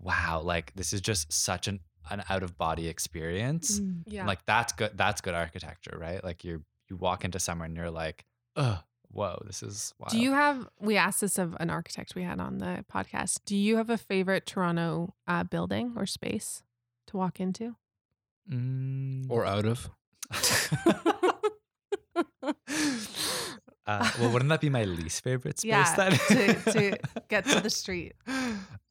[0.00, 1.80] wow, like this is just such an
[2.10, 3.80] an out of body experience.
[3.80, 4.02] Mm.
[4.06, 4.26] Yeah.
[4.26, 4.92] Like that's good.
[4.94, 6.22] That's good architecture, right?
[6.22, 8.24] Like you're you walk into somewhere and you're like,
[8.56, 8.80] oh,
[9.10, 10.12] whoa, this is wild.
[10.12, 10.68] Do you have?
[10.80, 13.40] We asked this of an architect we had on the podcast.
[13.44, 16.62] Do you have a favorite Toronto uh, building or space
[17.08, 17.76] to walk into?
[18.50, 19.26] Mm.
[19.28, 19.90] Or out of.
[23.88, 25.68] uh, well, wouldn't that be my least favorite space?
[25.68, 26.12] Yeah, then?
[26.12, 28.12] to- to get to the street.
[28.28, 28.30] Uh,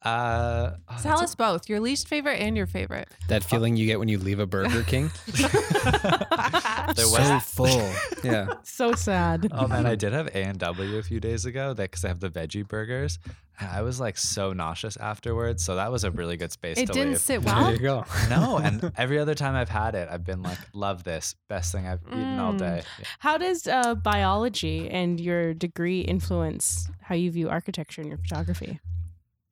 [0.04, 3.08] oh, Tell that's us both your least favorite and your favorite.
[3.28, 5.10] That feeling you get when you leave a Burger King.
[5.28, 7.92] a- there so full.
[8.22, 8.48] Yeah.
[8.64, 9.48] So sad.
[9.52, 11.74] Oh man, I did have A and W a few days ago.
[11.74, 13.18] That because I have the veggie burgers.
[13.60, 15.64] And I was like so nauseous afterwards.
[15.64, 17.20] So that was a really good space It to didn't leave.
[17.20, 17.72] sit There well.
[17.72, 18.04] you go.
[18.30, 21.86] No, and every other time I've had it, I've been like, love this, best thing
[21.86, 22.58] I've eaten all Mm.
[22.58, 22.82] day.
[23.18, 28.78] How does uh, biology and your degree influence how you view architecture and your photography,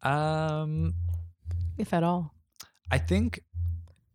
[0.03, 0.95] Um,
[1.79, 2.33] if at all?
[2.91, 3.41] I think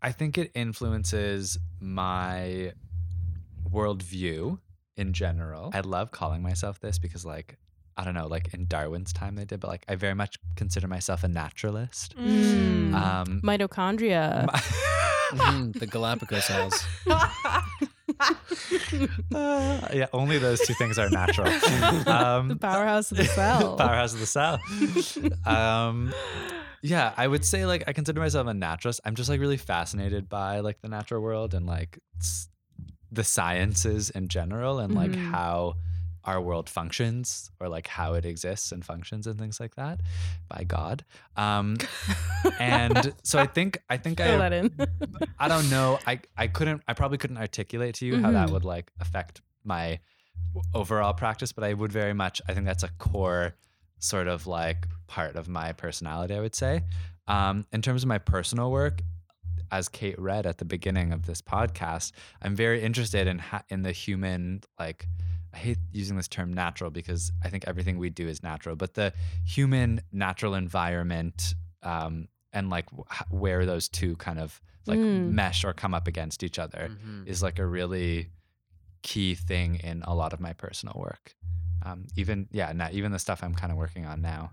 [0.02, 2.72] I think it influences my
[3.70, 4.60] worldview
[4.98, 5.72] in general.
[5.74, 7.58] I love calling myself this because like
[8.02, 10.88] I don't know, like in Darwin's time they did, but like I very much consider
[10.88, 12.18] myself a naturalist.
[12.18, 12.94] Mm.
[12.96, 14.48] Um Mitochondria.
[15.32, 16.84] Mhm, the Galapagos Isles.
[19.34, 21.52] uh, yeah, only those two things are natural.
[22.08, 23.76] Um, the powerhouse of the cell.
[23.86, 24.60] powerhouse of the cell.
[25.46, 26.14] um,
[26.82, 29.02] yeah, I would say like I consider myself a naturalist.
[29.06, 32.00] I'm just like really fascinated by like the natural world and like
[33.12, 35.32] the sciences in general and like Mhm.
[35.32, 35.76] how
[36.26, 40.00] our world functions or like how it exists and functions and things like that
[40.48, 41.04] by God.
[41.36, 41.78] Um,
[42.60, 44.72] and so I think I think I that in.
[45.40, 46.00] I don't know.
[46.06, 46.84] I I couldn't.
[46.88, 48.52] I probably couldn't articulate to you how that Mhm.
[48.54, 50.00] would like affect my
[50.74, 52.42] overall practice, but I would very much.
[52.48, 53.56] I think that's a core
[54.00, 56.36] sort of like part of my personality.
[56.36, 56.84] I would say.
[57.28, 59.02] Um, in terms of my personal work,
[59.72, 62.12] as Kate read at the beginning of this podcast,
[62.42, 65.08] I'm very interested in ha- in the human like.
[65.54, 68.94] I hate using this term natural because I think everything we do is natural, but
[68.94, 69.14] the
[69.46, 75.30] human natural environment um, and like wh- where those two kind of like Mm.
[75.32, 77.28] mesh or come up against each other Mhm.
[77.28, 78.30] is like a really
[79.04, 81.36] key thing in a lot of my personal work.
[81.84, 84.52] Um, even yeah, not even the stuff I'm kind of working on now,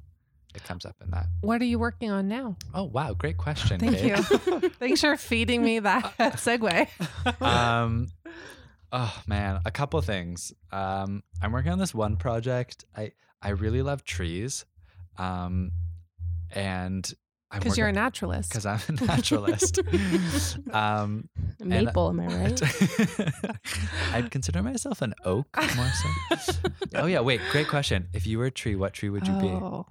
[0.54, 1.26] it comes up in that.
[1.42, 2.56] What are you working on now?
[2.74, 3.78] Oh wow, great question.
[3.80, 4.04] Thank Kate.
[4.16, 4.70] you.
[4.78, 6.88] Thanks for feeding me that segue.
[7.42, 8.08] um,
[8.92, 10.52] oh man, a couple things.
[10.72, 12.84] Um, I'm working on this one project.
[12.96, 13.12] I
[13.42, 14.64] I really love trees,
[15.18, 15.70] um,
[16.50, 17.10] and
[17.50, 18.50] I'm Because you're a naturalist.
[18.50, 19.80] because I'm a naturalist.
[20.72, 21.28] um,
[21.60, 22.62] Maple, am I right?
[24.12, 25.90] I'd consider myself an oak more
[26.40, 26.52] so.
[26.96, 28.08] oh yeah, wait, great question.
[28.12, 29.46] If you were a tree, what tree would you be?
[29.48, 29.86] Oh.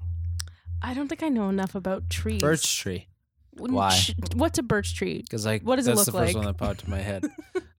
[0.82, 2.40] I don't think I know enough about trees.
[2.42, 3.08] Birch tree.
[3.58, 4.00] Why?
[4.36, 5.22] What's a birch tree?
[5.24, 6.06] Because like What does it look like?
[6.06, 6.46] that's look the first like?
[6.46, 7.26] one that popped to my head.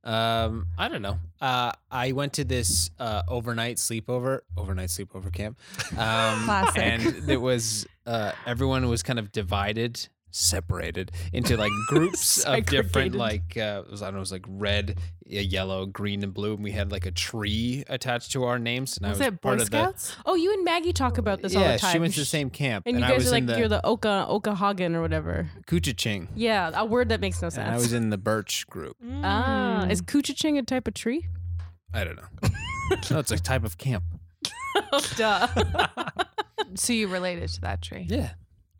[0.09, 1.19] Um, I don't know.
[1.41, 5.59] Uh, I went to this uh, overnight sleepover, overnight sleepover camp.
[5.93, 6.83] Um, Classic.
[6.83, 13.15] And it was uh, everyone was kind of divided, separated into like groups of different
[13.15, 16.55] like uh, it was I don't know, it was like red, yellow, green, and blue.
[16.55, 18.97] And we had like a tree attached to our names.
[18.97, 20.17] And I Was was it Boy part of Scouts?
[20.27, 21.93] Oh, you and Maggie talk about this all the time.
[21.93, 23.69] she went to the same camp, And you I guys was are like, the you're
[23.69, 25.51] the Oka Okahagan or whatever.
[25.67, 27.65] Couchiching, Yeah, a word that makes no sense.
[27.67, 28.97] and I was in the birch group.
[29.23, 29.91] ah, Mm.
[29.91, 31.27] is Couchiching a type of tree?
[31.93, 32.49] I don't know.
[33.11, 34.05] no, it's a type of camp.
[35.17, 35.49] Duh.
[36.75, 38.07] So you related to that tree.
[38.09, 38.31] Yeah.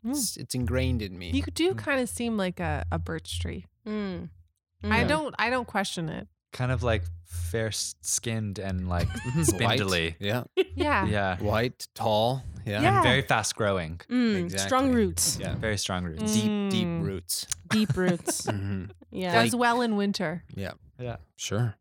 [0.05, 0.11] Mm.
[0.11, 1.31] It's, it's ingrained in me.
[1.31, 3.65] You do kind of seem like a, a birch tree.
[3.87, 4.29] Mm.
[4.83, 5.07] I Mm.
[5.07, 6.27] don't I don't question it.
[6.53, 9.45] kind of like fair skinned and like White.
[9.45, 10.15] spindly.
[10.19, 10.43] Yeah.
[10.75, 11.05] Yeah.
[11.05, 11.37] Yeah.
[11.39, 12.43] White, tall.
[12.65, 12.81] Yeah.
[12.81, 12.93] Yeah.
[12.95, 13.99] And very fast growing.
[14.09, 14.67] Mm, Exactly.
[14.67, 15.55] Strong roots, Yeah.
[15.55, 16.33] Very strong roots.
[16.33, 17.03] Deep, deep Mm.
[17.05, 17.45] roots.
[17.69, 18.45] deep roots.
[18.49, 19.43] hmm Yeah.
[19.43, 20.43] Does well in winter.
[20.55, 20.73] Yeah.
[20.97, 21.17] Yeah.
[21.35, 21.75] Sure.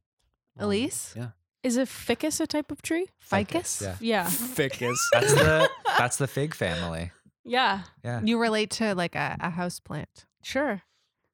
[0.58, 1.14] Elise?
[1.16, 1.28] Yeah.
[1.62, 3.06] Is a ficus a type of tree?
[3.20, 3.80] Ficus?
[3.82, 3.96] Yeah.
[4.00, 4.28] Yeah.
[4.28, 4.98] Ficus.
[5.12, 7.10] That's the that's the fig family.
[7.48, 7.82] Yeah.
[8.04, 8.20] Yeah.
[8.22, 10.26] You relate to like a, a house plant.
[10.42, 10.82] Sure.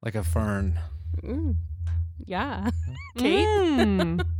[0.03, 0.79] like a fern.
[1.23, 1.55] Mm.
[2.25, 2.69] Yeah.
[3.17, 3.45] Kate?
[3.45, 4.25] Mm.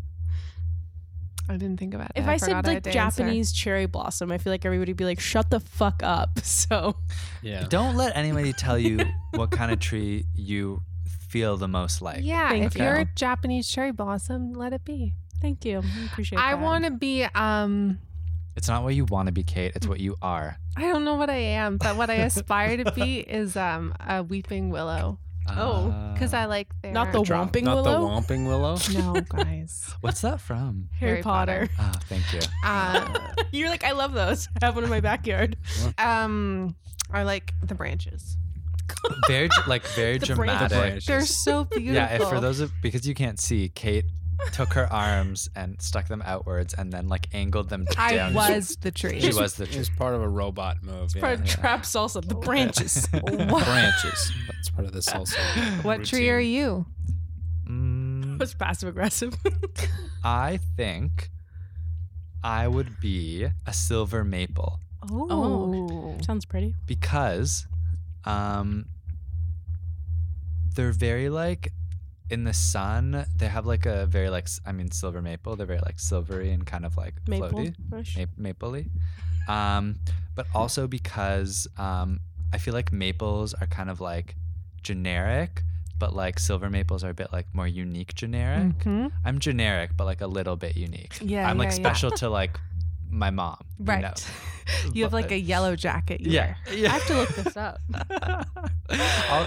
[1.48, 2.14] I didn't think about it.
[2.16, 3.18] If I, forgot said like had to answer.
[3.22, 6.96] Japanese cherry blossom, I feel like everybody would be like, "Shut the fuck up." So
[7.44, 7.68] Yeah.
[7.70, 9.00] Don't let anybody tell you
[9.36, 10.82] what kind of tree you
[11.30, 12.22] feel the most like.
[12.24, 15.14] Yeah, Thank if you're a Japanese cherry blossom, let it be.
[15.42, 15.84] thank you.
[15.84, 16.62] I appreciate I that.
[16.64, 18.00] want to be um
[18.56, 19.74] It's not what you want to be, Kate.
[19.76, 20.58] It's what you are.
[20.78, 24.24] I don't know what I am, but what I aspire to be is um a
[24.24, 28.02] weeping willow Oh, Uh, because I like their Not the Drop- Whomping Not willow?
[28.02, 28.78] the Whomping Willow.
[28.94, 29.94] no guys.
[30.02, 30.90] What's that from?
[31.00, 31.70] Harry, Harry Potter.
[31.78, 31.92] Potter.
[31.96, 32.40] Oh, thank you.
[32.64, 33.20] Uh,
[33.52, 34.48] You're like, I love those.
[34.62, 35.56] I have one in my backyard.
[36.00, 36.76] um,
[37.12, 38.38] I like the branches.
[39.28, 41.04] Very like very The brain- the dramatic.
[41.04, 41.94] They're so beautiful.
[41.94, 44.06] Yeah, if for those of because you can't see, Kate
[44.54, 48.34] took her arms and stuck them outwards and then like angled them I down.
[48.34, 49.20] was the tree.
[49.22, 51.14] She was the It was part of a robot move.
[51.16, 51.22] Yeah.
[51.22, 53.08] Part of trap salsa, the branches.
[53.12, 54.32] Branches.
[54.48, 55.38] That's part of the salsa.
[55.84, 56.86] What tree are you?
[57.68, 59.34] Mm, was passive aggressive.
[60.24, 61.30] I think
[62.44, 64.80] I would be a silver maple
[65.12, 66.18] Oh.
[66.26, 66.76] Sounds pretty.
[66.88, 67.68] because
[68.26, 68.86] um
[70.76, 71.72] they're very like
[72.30, 75.82] in the sun they have like a very like I mean silver maple they're very
[75.86, 77.50] like silvery and kind of like Maple.
[77.50, 77.76] floaty
[78.18, 78.90] ma- mapley
[79.48, 80.00] um
[80.36, 82.20] but also because um
[82.54, 84.36] I feel like maples are kind of like
[84.82, 85.64] generic
[85.98, 89.12] but like silver maples are a bit like more unique generic Mhm.
[89.24, 91.84] I'm generic but like a little bit unique Yeah, I'm like yeah, yeah.
[91.84, 92.60] special to like
[93.10, 94.02] my mom you Right.
[94.02, 94.14] know?
[94.94, 96.22] You have like a yellow jacket.
[96.22, 96.76] You yeah, wear.
[96.76, 96.90] yeah.
[96.90, 97.80] I have to look this up.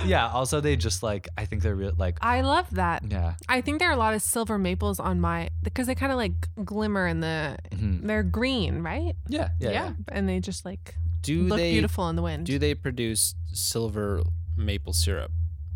[0.07, 0.29] Yeah.
[0.33, 3.03] Also, they just like I think they're real like I love that.
[3.11, 3.35] yeah.
[3.49, 6.19] I think there are a lot of silver maples on my because they kind of
[6.19, 6.33] like
[6.65, 7.57] glimmer in the.
[7.71, 8.07] Mhm.
[8.07, 9.15] They're green, right?
[9.29, 9.93] Yeah, yeah, yeah.
[10.09, 12.47] and they just like Do look they beautiful in the wind.
[12.47, 14.23] do they produce silver
[14.57, 15.31] maple syrup?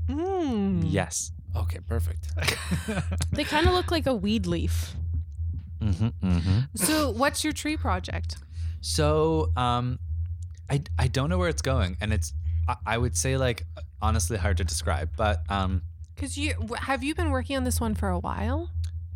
[0.08, 0.84] Mm.
[0.86, 1.32] Yes.
[1.56, 2.28] Okay, perfect.
[3.32, 4.94] They kind of look like a weed leaf.
[5.82, 8.36] Hmm hmm So, what's your tree project?
[8.80, 9.98] So, um,
[10.70, 12.32] I I don't know where it's going, and it's
[12.68, 13.66] I, I would say like
[14.00, 15.82] honestly hard to describe, but um,
[16.14, 18.70] Because you have you been working on this one for a while?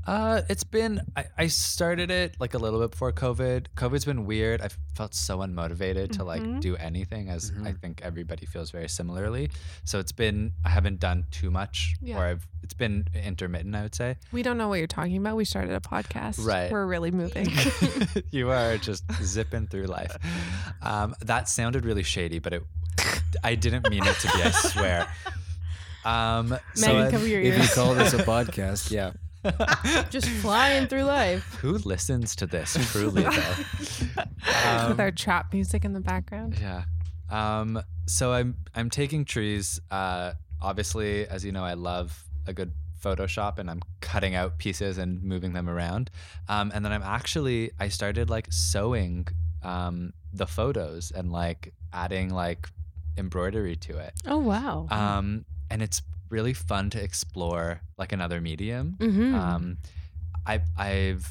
[0.07, 3.67] Uh, it's been I, I started it like a little bit before COVID.
[3.77, 4.61] COVID's been weird.
[4.61, 6.61] I felt so unmotivated to like Mhm.
[6.61, 7.81] do anything, as I Mhm.
[7.81, 9.51] think everybody feels very similarly.
[9.85, 12.19] So it's been I haven't done too much, Yeah.
[12.19, 13.75] or I've it's been intermittent.
[13.75, 14.17] I would say.
[14.33, 15.37] We don't know what you're talking about.
[15.37, 16.45] We started a podcast.
[16.45, 16.71] Right.
[16.71, 17.49] We're really moving.
[18.31, 20.17] you are just zipping through life.
[20.83, 22.63] Um, that sounded really shady, but it
[23.45, 24.43] I didn't mean it to be.
[24.43, 25.07] I swear.
[26.05, 29.11] Um, so Megan, I- cover your If you call this a podcast, yeah.
[30.11, 31.43] Just flying through life.
[31.61, 33.31] who listens to this truly though?
[34.17, 36.59] With Um, our trap music in the background.
[36.61, 36.85] yeah.
[37.31, 39.81] Um, so I'm I'm taking trees.
[39.91, 40.33] Uh,
[40.63, 42.73] obviously, as you know, I love a good
[43.03, 46.11] Photoshop, and I'm cutting out pieces and moving them around.
[46.49, 49.27] Um, and then I'm actually I started like sewing
[49.63, 52.69] um, the photos and like adding like
[53.19, 54.15] embroidery to it.
[54.27, 54.87] Oh wow.
[54.91, 58.97] Um, and it's really fun to explore like another medium.
[58.99, 59.35] mm-hmm.
[59.35, 59.79] Um,
[60.47, 61.31] I, I've,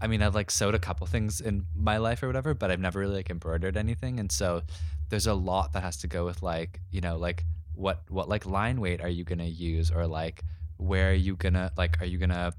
[0.00, 2.80] I mean, I've like sewed a couple things in my life or whatever, but I've
[2.80, 4.20] never really like embroidered anything.
[4.20, 4.62] And so
[5.08, 8.46] there's a lot that has to go with like, you know, like what, what like
[8.46, 10.42] line weight are you going to use or like
[10.76, 12.52] where are you going to, like, are you going to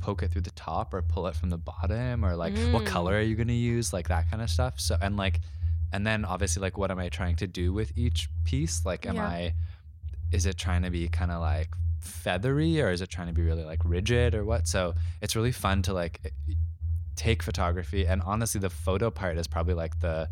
[0.00, 2.86] poke it through the top or pull it from the bottom or like what Mm.
[2.86, 3.92] color are you going to use?
[3.92, 4.80] Like that kind of stuff.
[4.80, 5.40] So, and like,
[5.92, 8.84] and then obviously like what am I trying to do with each piece?
[8.84, 9.26] Like, am Yeah.
[9.26, 9.54] I,
[10.32, 11.68] is it trying to be kind of like
[12.00, 14.66] feathery or is it trying to be really like rigid or what?
[14.68, 16.32] So it's really fun to like
[17.16, 20.28] take photography and honestly the photo part is probably like the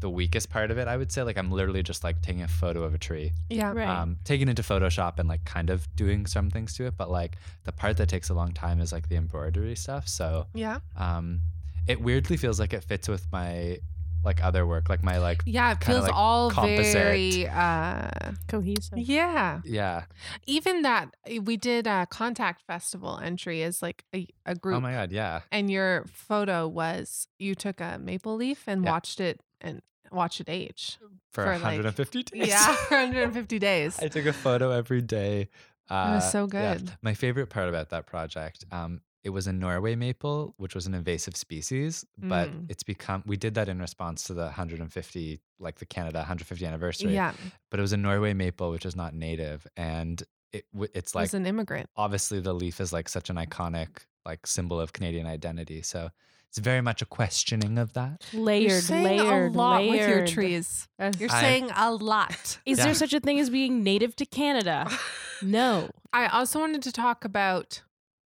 [0.00, 2.48] the weakest part of it I would say like I'm literally just like taking a
[2.48, 3.72] photo of a tree Yeah.
[3.72, 3.88] right.
[3.88, 7.10] um taking it into Photoshop and like kind of doing some things to it but
[7.10, 10.80] like the part that takes a long time is like the embroidery stuff so Yeah.
[10.96, 11.40] um
[11.86, 13.78] it weirdly feels like it fits with my
[14.26, 15.72] like other work like my like Yeah.
[15.72, 16.92] It feels like all composite.
[16.92, 17.48] very.
[17.48, 18.08] Uh,
[18.48, 18.98] Cohesive.
[18.98, 19.60] yeah.
[19.64, 20.04] yeah
[20.46, 24.76] Even that we did a contact festival entry as like a, a group.
[24.76, 28.90] oh my god yeah and your photo was you took a maple leaf and Yeah.
[28.90, 29.80] watched it and
[30.12, 30.98] watched it age.
[31.32, 33.98] for, For, like- 150 days Yeah, 150 days.
[33.98, 35.48] I took a photo every day.
[35.88, 36.74] Uh, was so yeah.
[36.74, 36.92] good.
[37.02, 40.94] My favorite part about that project, um, it was a Norway maple, which was an
[40.94, 42.70] invasive species, but Mm.
[42.70, 43.22] it's become.
[43.26, 47.12] We did that in response to the 150, like the Canada 150 anniversary.
[47.14, 47.32] yeah,
[47.70, 50.64] But it was a Norway maple, which is not native, and it
[50.94, 51.90] it's like, like was an immigrant.
[51.96, 53.88] obviously the leaf is like such an iconic
[54.24, 55.82] like symbol of Canadian identity.
[55.82, 56.10] So
[56.48, 58.24] it's very much a questioning of that.
[58.32, 59.90] Layered, You're saying layered, a lot layered.
[59.90, 60.88] with your trees.
[60.98, 62.58] That's- You're I- saying a lot.
[62.64, 62.84] Is Yeah.
[62.86, 64.88] there such a thing as being native to Canada?
[65.42, 65.90] No.
[66.14, 67.82] I also wanted to talk about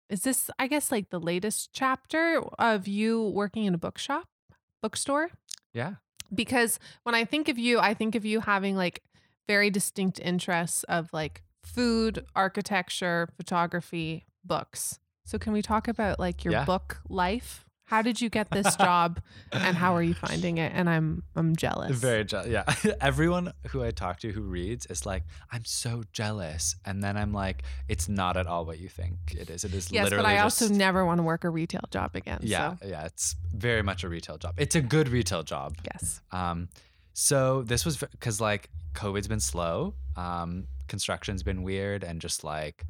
[0.08, 4.28] is this I guess like the latest chapter of you working in a bookshop,
[4.82, 5.30] bookstore?
[5.72, 5.94] Yeah.
[6.34, 9.02] Because when I think of you, I think of you having like
[9.46, 14.98] very distinct interests of like food, architecture, photography, books.
[15.24, 16.64] So can we talk about like your Yeah.
[16.64, 17.65] book life?
[17.86, 19.20] How did you get this job
[19.52, 20.72] and how are you finding it?
[20.74, 21.96] And I'm I'm jealous.
[21.96, 22.48] Very jealous.
[22.48, 22.64] Yeah.
[23.00, 25.22] Everyone who I talk to who reads is like,
[25.52, 26.74] I'm so jealous.
[26.84, 29.64] And then I'm like, it's not at all what you think it is.
[29.64, 32.16] It is yes, literally but I just, also never want to work a retail job
[32.16, 32.40] again.
[32.42, 33.04] Yeah, So yeah.
[33.04, 34.54] It's very much a retail job.
[34.56, 35.76] It's a good retail job.
[35.84, 36.20] yes.
[36.32, 36.68] Um,
[37.12, 42.84] so this was because like COVID's been slow, um, construction's been weird, and just like,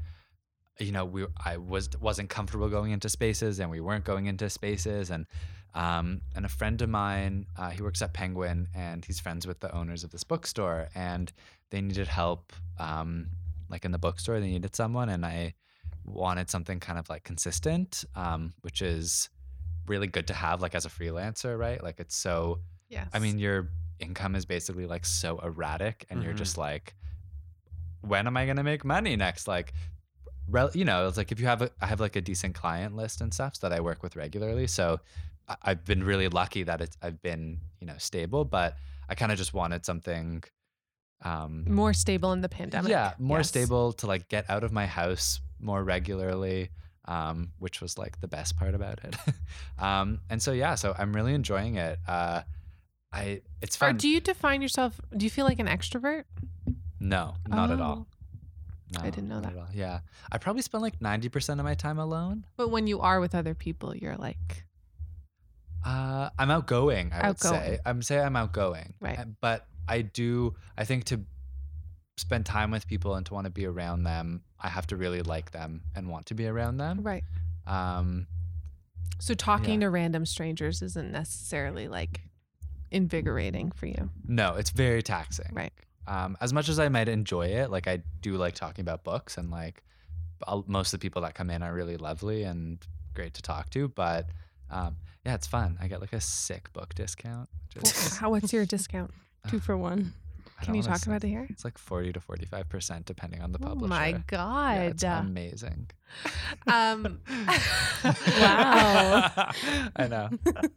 [0.78, 4.48] you know, we I was wasn't comfortable going into spaces, and we weren't going into
[4.50, 5.26] spaces, and
[5.74, 9.60] um, and a friend of mine, uh, he works at Penguin, and he's friends with
[9.60, 11.32] the owners of this bookstore, and
[11.70, 13.26] they needed help, um,
[13.68, 15.54] like in the bookstore, they needed someone, and I
[16.04, 19.28] wanted something kind of like consistent, um, which is
[19.86, 21.82] really good to have like as a freelancer, right?
[21.82, 23.08] Like it's so Yes.
[23.12, 23.68] I mean, your
[23.98, 26.38] income is basically like so erratic, and you're Mhm.
[26.38, 26.94] just like,
[28.02, 29.48] when am I gonna make money next?
[29.48, 29.72] Like,
[30.74, 33.20] you know, it's like if you have a, I have like a decent client list
[33.20, 35.00] and stuff that I work with regularly, so
[35.62, 38.76] I've been really lucky that it's I've been you know stable, but
[39.08, 40.42] I kind of just wanted something.
[41.22, 42.90] Um, more stable in the pandemic.
[42.90, 43.48] yeah, more Yes.
[43.48, 46.68] stable to like get out of my house more regularly,
[47.06, 49.16] um, which was like the best part about it.
[49.82, 51.98] um, and so yeah, so I'm really enjoying it.
[52.06, 52.42] Uh,
[53.12, 53.96] I it's Or fun.
[53.96, 55.00] do you define yourself?
[55.16, 56.24] Do you feel like an extrovert?
[57.00, 58.06] no, not at all.
[58.96, 59.00] Oh.
[59.02, 59.52] I didn't know that.
[59.52, 59.68] At all.
[59.74, 62.44] Yeah, I probably spend like ninety percent of my time alone.
[62.56, 64.64] But when you are with other people, you're like,
[65.84, 67.12] Uh, I'm outgoing.
[67.12, 67.48] I would say.
[67.48, 67.78] Outgoing.
[67.86, 68.94] I'm say I'm outgoing.
[69.00, 69.18] Right.
[69.18, 70.54] Uh, But I do.
[70.76, 71.20] I think to
[72.16, 75.22] spend time with people and to want to be around them, I have to really
[75.22, 77.02] like them and want to be around them.
[77.02, 77.24] right.
[77.66, 78.26] Um,
[79.18, 82.22] So talking to random strangers isn't necessarily like
[82.90, 84.10] invigorating for you.
[84.26, 85.50] no, it's very taxing.
[85.52, 85.72] Right.
[86.08, 89.36] Um, as much as I might enjoy it, like I do like talking about books
[89.38, 89.82] and like
[90.46, 92.78] I'll, most of the people that come in are really lovely and
[93.14, 93.88] great to talk to.
[93.88, 94.28] But
[94.70, 95.78] um, yeah, it's fun.
[95.80, 97.48] I get like a sick book discount.
[97.74, 98.30] Is, How?
[98.30, 99.12] What's your discount?
[99.48, 100.12] Two for one.
[100.58, 101.46] I Can you talk say- about it here?
[101.50, 103.92] It's like forty to forty-five percent, depending on the publisher.
[103.92, 104.38] Oh publisher.
[104.38, 105.24] my Yeah, it's god!
[105.26, 105.90] amazing.
[106.66, 107.20] um,
[108.04, 109.50] Wow.
[109.96, 110.28] I know.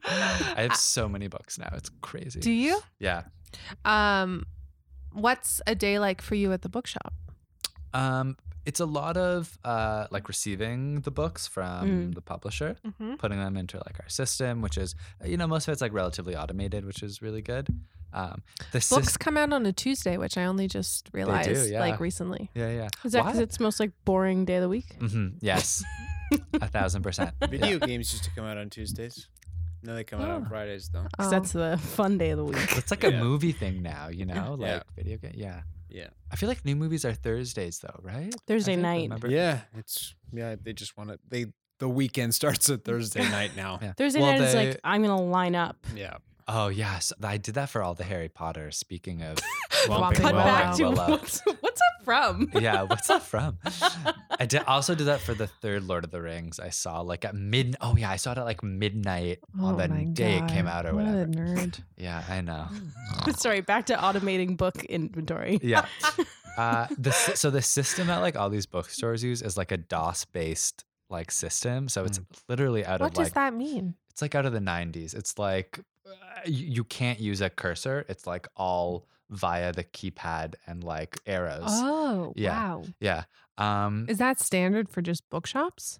[0.07, 1.69] I have so many books now.
[1.73, 2.39] It's crazy.
[2.39, 2.79] do you?
[2.99, 3.23] yeah.
[3.85, 4.45] Um,
[5.21, 7.13] what's a day like for you at the bookshop?
[7.93, 12.15] Um, it's a lot of uh, like receiving the books from Mm.
[12.15, 13.15] the publisher, Mm-hmm.
[13.15, 14.95] putting them into like our system, which is
[15.25, 17.67] you know most of it's like relatively automated, which is really good.
[18.11, 18.41] Um,
[18.71, 21.79] the Books sys- come out on a Tuesday, which I only just realized yeah.
[21.79, 22.49] like recently.
[22.55, 22.87] yeah, yeah.
[23.03, 24.95] Is that because it's most like boring day of the week?
[24.99, 25.83] hmm Yes,
[26.53, 27.33] a thousand percent.
[27.41, 27.47] Yeah.
[27.47, 29.27] Video games used to come out on Tuesdays.
[29.83, 30.49] No, they come out on Oh.
[30.49, 31.05] Fridays though.
[31.17, 31.29] 'Cause Oh.
[31.29, 32.57] that's the fun day of the week.
[32.77, 33.21] It's like a Yeah.
[33.23, 34.83] movie thing now, you know, like Yeah.
[34.95, 35.33] video game.
[35.35, 36.07] Yeah, Yeah.
[36.31, 38.33] I feel like new movies are Thursdays though, right?
[38.33, 39.01] I Thursday think, night.
[39.03, 39.29] remember?
[39.29, 40.55] Yeah, it's yeah.
[40.61, 41.19] They just want to.
[41.27, 41.47] They
[41.79, 43.79] the weekend starts at Thursday night now.
[43.81, 43.93] Yeah.
[43.93, 45.77] Thursday Well, night is they- like I'm gonna line up.
[45.95, 46.17] Yeah.
[46.51, 48.71] Oh yes, I did that for all the Harry Potter.
[48.71, 49.37] Speaking of,
[49.85, 50.43] Whomping Cut Willow.
[50.45, 52.49] back to what's, what's that from?
[52.59, 53.59] yeah, what's that from?
[54.39, 56.59] I did also did that for the third Lord of the Rings.
[56.59, 57.75] I saw like at mid.
[57.81, 60.87] Oh yeah, I saw it at like midnight on the Oh day it came out
[60.87, 61.27] or what whatever.
[61.31, 61.81] nerd.
[61.97, 62.67] Yeah, I know.
[63.37, 65.59] Sorry, back to automating book inventory.
[65.61, 65.85] Yeah.
[66.57, 70.25] Uh, the so the system that like all these bookstores use is like a DOS
[70.25, 71.89] based like system.
[71.89, 73.95] So it's literally out What of What does like that mean?
[74.09, 75.13] it's like out of the 90s.
[75.13, 75.79] It's like
[76.45, 78.05] you, you can't use a cursor.
[78.09, 81.63] It's like all via the keypad and like arrows.
[81.67, 82.51] Oh, Yeah.
[82.75, 82.83] wow.
[82.99, 83.23] Yeah.
[83.57, 85.99] Um Is that standard for just bookshops?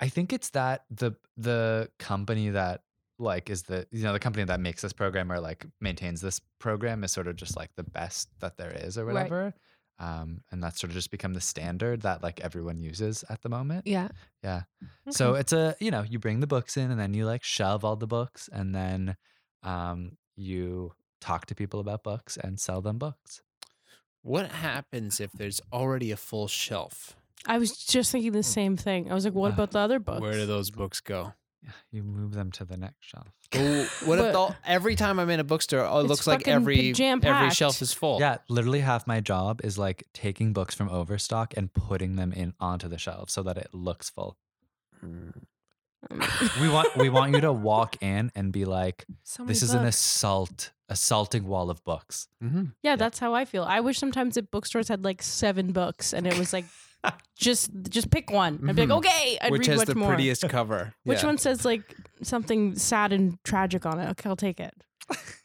[0.00, 2.82] I think it's that the the company that
[3.18, 6.40] like is the you know the company that makes this program or like maintains this
[6.58, 9.14] program is sort of just like the best that there is or Right.
[9.14, 9.54] whatever.
[10.00, 13.48] Um, and that's sort of just become the standard that like everyone uses at the
[13.48, 13.86] moment.
[13.86, 14.08] Yeah.
[14.42, 14.62] Yeah.
[15.10, 17.84] So it's a you know you bring the books in and then you like shove
[17.84, 19.16] all the books and then
[19.64, 23.42] um, you talk to people about books and sell them books.
[24.22, 27.16] What happens if there's already a full shelf?
[27.46, 29.10] I was just thinking the same thing.
[29.10, 30.20] I was like, what Uh, about the other books?
[30.20, 31.34] Where do those books go?
[31.90, 33.26] You move them to the next shelf.
[33.54, 36.26] Oh, what if But- the, every time I'm in a bookstore, oh, it It's looks
[36.26, 37.56] like fucking every every jam-packed.
[37.56, 38.18] shelf is full?
[38.20, 42.52] Yeah, literally half my job is like taking books from Overstock and putting them in
[42.60, 44.36] onto the shelf so that it looks full.
[46.60, 49.72] We want we want you to walk in and be like, So many this is
[49.74, 52.28] an assault, assaulting wall of books.
[52.42, 52.64] Mm-hmm.
[52.82, 53.64] yeah, that's how I feel.
[53.64, 56.64] I wish sometimes that bookstores had like seven books and it was like
[57.36, 58.58] just just pick one.
[58.68, 60.08] I'd be like, okay, I'd Which read has much the more.
[60.08, 60.94] prettiest cover?
[61.04, 61.26] Which Yeah.
[61.26, 64.08] one says like something sad and tragic on it?
[64.10, 64.74] Okay, I'll take it.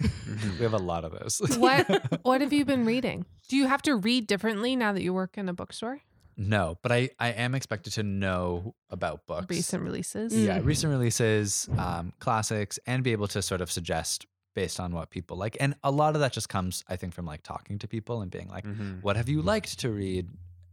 [0.01, 0.57] Mhm.
[0.57, 1.41] We have a lot of those.
[1.57, 3.25] What what have you been reading?
[3.49, 5.99] Do you have to read differently now that you work in a bookstore?
[6.39, 9.47] No, but I I am expected to know about books.
[9.49, 10.33] Recent releases.
[10.33, 14.25] yeah, recent releases, um, classics, and be able to sort of suggest
[14.55, 15.55] based on what people like.
[15.59, 18.31] And a lot of that just comes, I think, from like talking to people and
[18.31, 19.03] being like, Mhm.
[19.03, 20.27] "What have you liked to read?"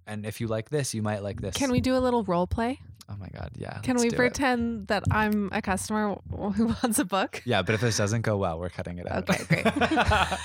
[0.06, 1.56] And if you like this, you might like this.
[1.56, 2.80] Can we do a little role play?
[3.08, 3.78] Oh my god, yeah.
[3.82, 4.16] Can we do it.
[4.16, 7.42] pretend that I'm a customer who wants a book?
[7.44, 9.28] Yeah, but if this doesn't go well, we're cutting it out.
[9.28, 9.66] Okay, great.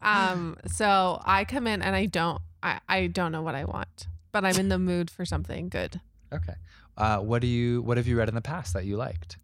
[0.00, 4.06] um, so I come in and I don't I, I don't know what I want,
[4.40, 6.00] but I'm in the mood for something good.
[6.32, 6.54] okay.
[6.96, 7.80] Uh, what do you?
[7.82, 9.36] What have you read in the past that you liked?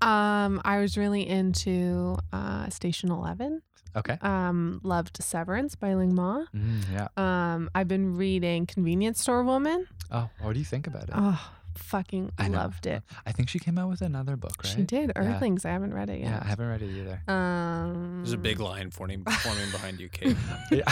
[0.00, 3.62] Um, I was really into uh, Station Eleven.
[3.94, 4.18] Okay.
[4.20, 6.44] Um, loved Severance by Ling Ma.
[6.54, 7.08] Mm, yeah.
[7.16, 9.86] Um, I've been reading Convenience Store Woman.
[10.10, 11.10] Oh, what do you think about it?
[11.14, 11.40] Oh,
[11.78, 13.02] fucking I loved it.
[13.26, 14.72] I think she came out with another book, right?
[14.74, 15.12] She did.
[15.14, 15.22] Yeah.
[15.22, 15.64] Earthlings.
[15.64, 16.26] I haven't read it yet.
[16.26, 16.42] Yeah, yet.
[16.42, 17.22] I haven't read it either.
[17.32, 20.36] Um, There's a big line forming, forming behind you, Kate.
[20.70, 20.82] Yeah,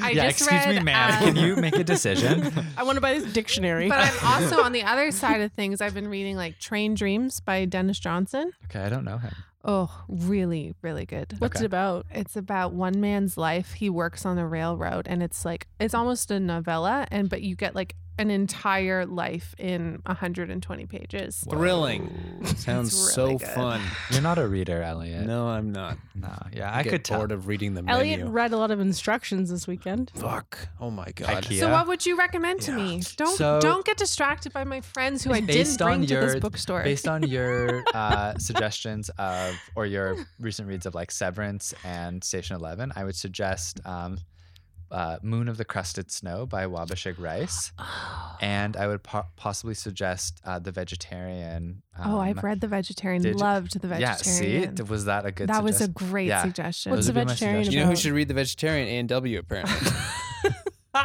[0.00, 1.10] I yeah just excuse me, read, ma'am.
[1.12, 2.52] uh, Can you make a decision?
[2.76, 3.88] I want to buy this dictionary.
[3.88, 5.80] But I'm also on the other side of things.
[5.80, 8.52] I've been reading like Train Dreams by Denis Johnson.
[8.64, 9.34] okay, I don't know him.
[9.66, 11.34] Oh, really, really good.
[11.38, 11.64] What's Okay.
[11.64, 12.04] it about?
[12.10, 13.72] It's about one man's life.
[13.72, 17.56] He works on the railroad, and it's like it's almost a novella, and but you
[17.56, 21.44] get like an entire life in 120 pages.
[21.50, 22.10] Thrilling.
[22.56, 23.48] Sounds It's so good.
[23.48, 23.80] fun.
[24.10, 25.26] You're not a reader, Elliot.
[25.26, 25.98] No, I'm not.
[26.14, 27.18] No, yeah, I, I get could tell.
[27.18, 28.32] bored of reading the Elliot menu.
[28.32, 30.12] read a lot of instructions this weekend.
[30.14, 30.58] Fuck.
[30.80, 31.44] Oh my god.
[31.44, 31.58] IKEA.
[31.60, 32.76] So what would you recommend to Yeah.
[32.76, 33.02] me?
[33.16, 36.14] Don't So- don't get distracted by my friends who I didn't Based on bring to
[36.16, 36.82] this your- bookstore.
[36.84, 42.54] Based on your uh, suggestions of, or your recent reads of like Severance and Station
[42.56, 44.18] Eleven, I would suggest um,
[44.94, 47.72] uh, Moon of the Crusted Snow by Waubgeshig Rice,
[48.40, 51.82] and I would po- possibly suggest uh, The Vegetarian.
[52.04, 53.22] oh, I've um, read The Vegetarian.
[53.22, 54.00] did Loved The Vegetarian.
[54.00, 54.86] Yeah, see, Vegetarian.
[54.88, 55.48] Was that a good?
[55.48, 56.42] that was a great Yeah.
[56.42, 56.90] suggestion.
[56.92, 58.86] What's Those the would be my vegetarian You know who should read the vegetarian?
[58.88, 59.90] A and W apparently.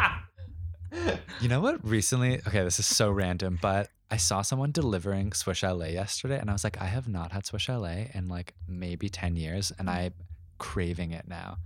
[1.42, 1.86] You know what?
[1.88, 6.50] Recently, okay, this is so random, but I saw someone delivering Swiss Chalet yesterday, and
[6.50, 9.90] I was like, I have not had Swiss Chalet in like maybe ten years, and
[9.90, 10.14] I'm
[10.58, 11.58] craving it now.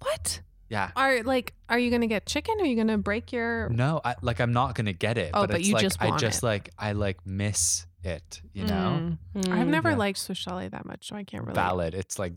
[0.00, 0.40] what?
[0.68, 0.90] Yeah.
[0.96, 2.56] Are like are you gonna get chicken?
[2.60, 5.30] Are you gonna break your No, I, like I'm not gonna get it.
[5.34, 6.46] Oh, but, but it's you like just I just it.
[6.46, 8.40] like I like miss it.
[8.52, 9.48] You know, Mm.
[9.52, 9.96] I've never Yeah.
[9.96, 11.94] liked Swiss chalet that much, so I can't really valid.
[11.94, 12.34] It's like,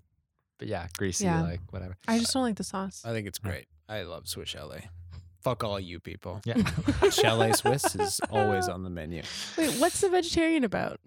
[0.59, 1.41] but yeah, greasy, Yeah.
[1.41, 1.97] like whatever.
[2.07, 3.03] I just don't like the sauce.
[3.05, 3.67] I think it's great.
[3.89, 4.89] I love Swiss Chalet.
[5.43, 6.39] Fuck all you people.
[6.45, 6.61] Yeah.
[7.11, 9.23] Chalet Swiss is always on the menu.
[9.57, 10.99] Wait, what's the vegetarian about?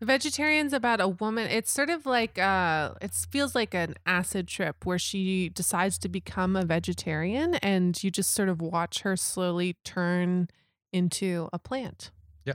[0.00, 1.48] The vegetarian's about a woman.
[1.50, 6.08] It's sort of like uh it feels like an acid trip where she decides to
[6.08, 10.48] become a vegetarian and you just sort of watch her slowly turn
[10.92, 12.10] into a plant.
[12.44, 12.54] Yeah.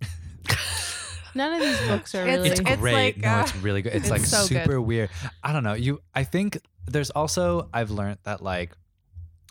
[1.34, 2.50] None of these books are really.
[2.50, 2.94] It's It's great.
[2.94, 3.92] like, no, uh, it's really good.
[3.92, 4.62] It's, it's like so good.
[4.64, 5.10] super weird.
[5.42, 5.74] I don't know.
[5.74, 8.72] You I think there's also I've learned that like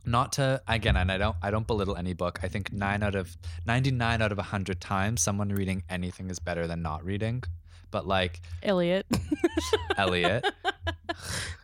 [0.06, 2.40] not to again and I don't I don't belittle any book.
[2.44, 3.36] I think 9 out of
[3.66, 7.44] 99 out of 100 times someone reading anything is better than not reading.
[7.92, 9.06] But like Elliot.
[9.98, 10.46] Elliot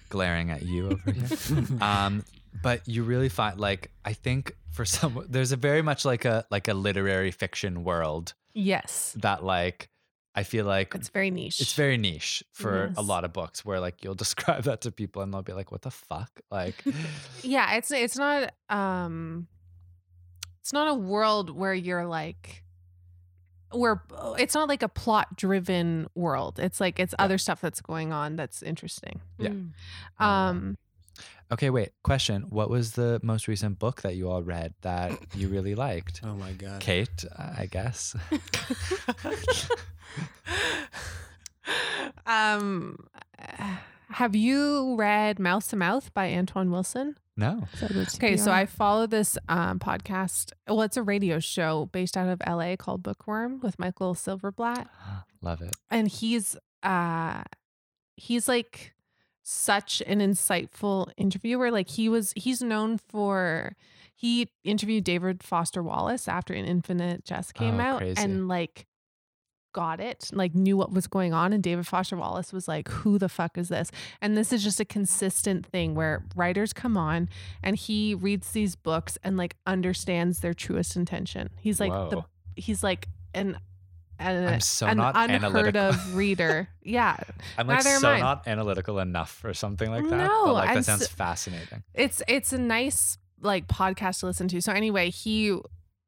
[0.10, 1.68] glaring at you over here.
[1.82, 2.24] Um
[2.62, 6.46] but you really find like I think for some there's a very much like a
[6.52, 9.16] like a literary fiction world Yes.
[9.20, 9.89] that like
[10.34, 11.60] I feel like It's very niche.
[11.60, 15.22] it's very niche for a lot of books where like you'll describe that to people
[15.22, 16.84] and they'll be like, "What the fuck?" Like,
[17.44, 19.48] yeah, it's it's not um
[20.62, 22.64] it's not a world where you're like
[23.74, 24.04] where
[24.38, 26.60] it's not like a plot driven world.
[26.60, 29.22] It's like it's other stuff that's going on that's interesting.
[29.38, 29.50] Yeah.
[29.50, 29.72] Mm.
[30.24, 30.78] Um
[31.52, 31.89] okay, wait.
[32.04, 36.22] Question: What was the most recent book that you all read that you really liked?
[36.24, 36.80] Oh my god.
[36.82, 38.16] Kate, I guess.
[42.26, 42.97] um
[44.10, 47.16] have you read Mouth to Mouth by Antoine Wilson?
[47.38, 47.64] No.
[48.16, 50.52] Okay, so I follow this um, podcast.
[50.68, 54.88] Well, it's a radio show based out of LA called Bookworm with Michael Silverblatt.
[55.41, 55.76] Love it.
[55.89, 57.41] and he's uh
[58.16, 58.93] he's like
[59.52, 63.76] such an insightful interviewer like he was he's known for
[64.16, 68.22] he interviewed david foster wallace after an infinite jest came Oh, out crazy.
[68.22, 68.88] and like
[69.74, 73.18] got it like knew what was going on and david foster wallace was like who
[73.18, 73.89] the fuck is this?
[74.22, 77.30] And this is just a consistent thing where writers come on
[77.64, 81.49] and he reads these books and like understands their truest intention.
[81.62, 82.24] He's like the
[82.58, 83.60] he's like an
[84.22, 85.82] an, I'm so an not unheard analytical.
[85.90, 86.68] of reader.
[86.84, 87.16] Yeah,
[87.58, 90.18] I'm like Neither so not analytical enough or something like that.
[90.18, 91.84] No, but like I'm that sounds s- fascinating.
[91.94, 94.62] it's it's a nice like podcast to listen to.
[94.62, 95.58] So anyway, he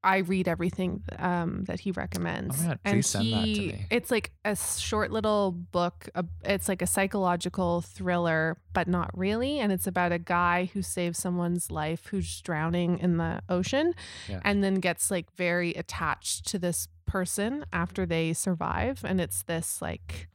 [0.05, 2.59] I read everything um, that he recommends.
[2.59, 3.85] Oh God, and please send that to he- me.
[3.89, 6.09] It's like a short little book.
[6.13, 9.59] uh, It's like a psychological thriller, but not really.
[9.59, 13.93] And it's about a guy who saves someone's life who's drowning in the ocean,
[14.27, 14.41] Yeah.
[14.43, 19.03] and then gets like very attached to this person after they survive.
[19.05, 20.27] And it's this like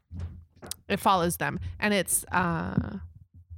[0.88, 2.98] it follows them, and it's uh,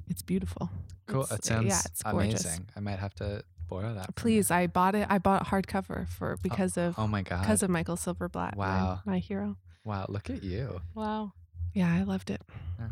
[0.08, 0.70] it's beautiful.
[1.06, 1.22] Cool.
[1.22, 2.44] It's- It sounds yeah, it's gorgeous.
[2.44, 2.66] amazing.
[2.76, 4.14] I might have to borrow that.
[4.16, 5.06] Please, I bought it.
[5.10, 7.40] I bought hardcover for because of Oh my god.
[7.42, 8.56] because of Michael Silverblatt.
[8.56, 9.00] my- Wow.
[9.06, 9.56] my, hero.
[9.84, 10.80] wow, look at you.
[10.94, 11.32] Wow.
[11.72, 12.42] Yeah, I loved it.
[12.78, 12.88] Yeah.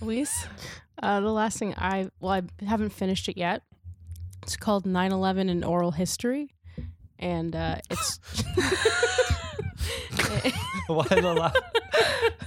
[0.00, 0.46] Elise,
[1.02, 3.62] Uh, the last thing I well, I haven't finished it yet.
[4.42, 6.54] It's called 9/11 in Oral History,
[7.20, 8.18] and uh, it's.
[10.88, 11.54] Why the laugh?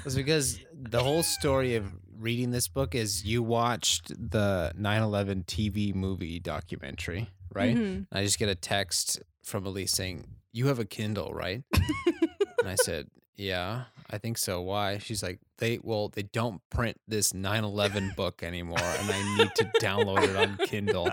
[0.05, 1.85] It's because the whole story of
[2.17, 7.75] reading this book is you watched the 9/11 TV movie documentary, right?
[7.77, 8.07] Mhm.
[8.11, 12.75] I just get a text from Elise saying, "You have a Kindle, right?" and I
[12.75, 13.07] said,
[13.37, 14.61] "Yeah, I think so.
[14.61, 19.55] Why?" She's like, "They well, they don't print this 9/11 book anymore, and I need
[19.55, 21.09] to download it on Kindle."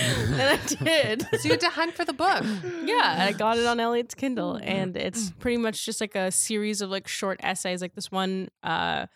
[0.32, 1.22] and I did.
[1.32, 2.44] so you had to hunt for the book.
[2.84, 6.80] Yeah, I got it on Elliot's Kindle, and it's pretty much just like a series
[6.80, 7.82] of like short essays.
[7.82, 9.06] Like this one uh,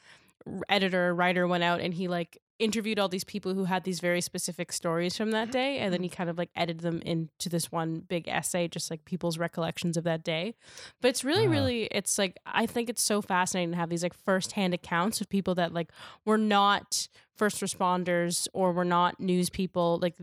[0.69, 4.21] editor writer went out and he like interviewed all these people who had these very
[4.21, 7.73] specific stories from that day, and then he kind of like edited them into this
[7.73, 10.55] one big essay, just like people's recollections of that day.
[11.01, 11.51] But it's really, Ah.
[11.51, 15.29] really, it's like I think it's so fascinating to have these like firsthand accounts of
[15.29, 15.91] people that like
[16.25, 20.15] were not first responders or were not news people, like.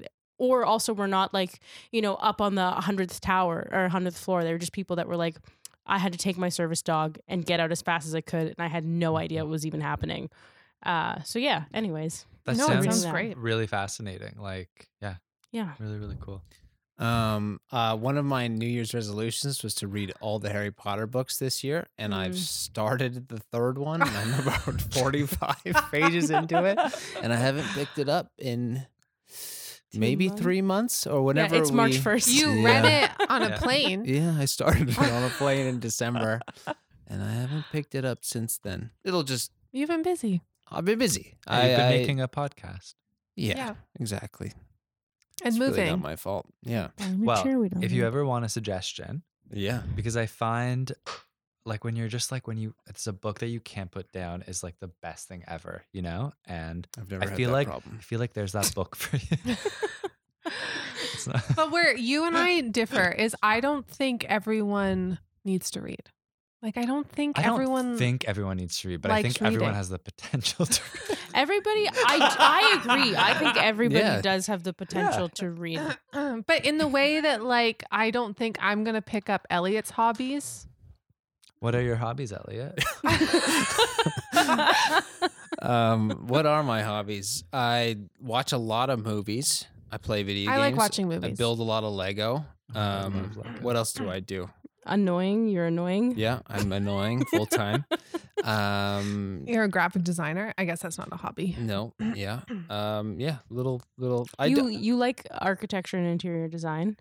[0.41, 1.59] Or also, were not like
[1.91, 4.43] you know, up on the hundredth tower or hundredth floor.
[4.43, 5.37] They were just people that were like,
[5.85, 8.47] I had to take my service dog and get out as fast as I could,
[8.47, 10.29] and I had no idea what was even happening.
[10.83, 11.65] Uh, so yeah.
[11.73, 13.37] Anyways, That No, sounds, sounds great.
[13.37, 14.33] really fascinating.
[14.39, 14.69] Like,
[14.99, 15.15] yeah,
[15.51, 15.73] yeah.
[15.79, 16.41] really, really cool.
[16.97, 21.07] Um, uh, one of my New Year's resolutions was to read all the Harry Potter
[21.07, 22.37] books this year, and I've Mm.
[22.37, 25.55] started the third one, and I'm about 45
[25.91, 26.77] pages into it,
[27.21, 28.85] and I haven't picked it up in
[29.93, 30.41] Two maybe months?
[30.41, 31.55] three months or whenever.
[31.55, 32.27] yeah, it's March first.
[32.29, 33.57] You read it on a Yeah.
[33.57, 34.05] plane.
[34.05, 36.39] Yeah, I started it on a plane in December,
[37.07, 38.91] and I haven't picked it up since then.
[39.03, 39.51] It'll just.
[39.73, 40.41] You've been busy.
[40.69, 41.35] I've been busy.
[41.47, 42.93] I, You've been I- making a podcast.
[43.35, 43.73] yeah, Yeah.
[43.99, 44.53] exactly.
[45.43, 45.87] And It's really moving.
[45.89, 46.45] not my fault.
[46.63, 47.83] Yeah, Well, cheerleader.
[47.83, 49.81] If you ever want a suggestion, yeah.
[49.95, 50.91] because I find
[51.65, 54.41] like when you're just like when you it's a book that you can't put down
[54.43, 56.31] is like the best thing ever, you know?
[56.47, 57.97] And I've never I had feel that like problem.
[57.99, 59.55] I feel like there's that book for you.
[61.55, 66.09] But where you and I differ is I don't think everyone needs to read.
[66.63, 69.37] Like I don't think I don't everyone think everyone needs to read, but I likes
[69.37, 71.17] think everyone has the potential to read.
[71.33, 73.15] everybody, I I agree.
[73.15, 74.21] I think everybody Yeah.
[74.21, 75.81] does have the potential to read.
[76.11, 80.67] but in the way that like I don't think I'm gonna pick up Elliot's hobbies.
[81.61, 82.83] What are your hobbies, Elliot?
[85.61, 87.43] um, what are my hobbies?
[87.53, 89.67] I watch a lot of movies.
[89.91, 90.61] I play video I games.
[90.71, 91.33] like watching movies.
[91.33, 92.43] I build a lot of Lego.
[92.73, 93.31] Oh, Um,
[93.61, 94.49] what else do I do?
[94.87, 95.47] annoying.
[95.49, 96.15] You're annoying.
[96.17, 97.85] Yeah, I'm annoying full time.
[98.43, 100.55] Um, You're a graphic designer.
[100.57, 101.55] I guess that's not a hobby.
[101.59, 102.39] no, yeah,
[102.71, 104.27] um, yeah, little, little.
[104.39, 106.97] I you do, you like architecture and interior design.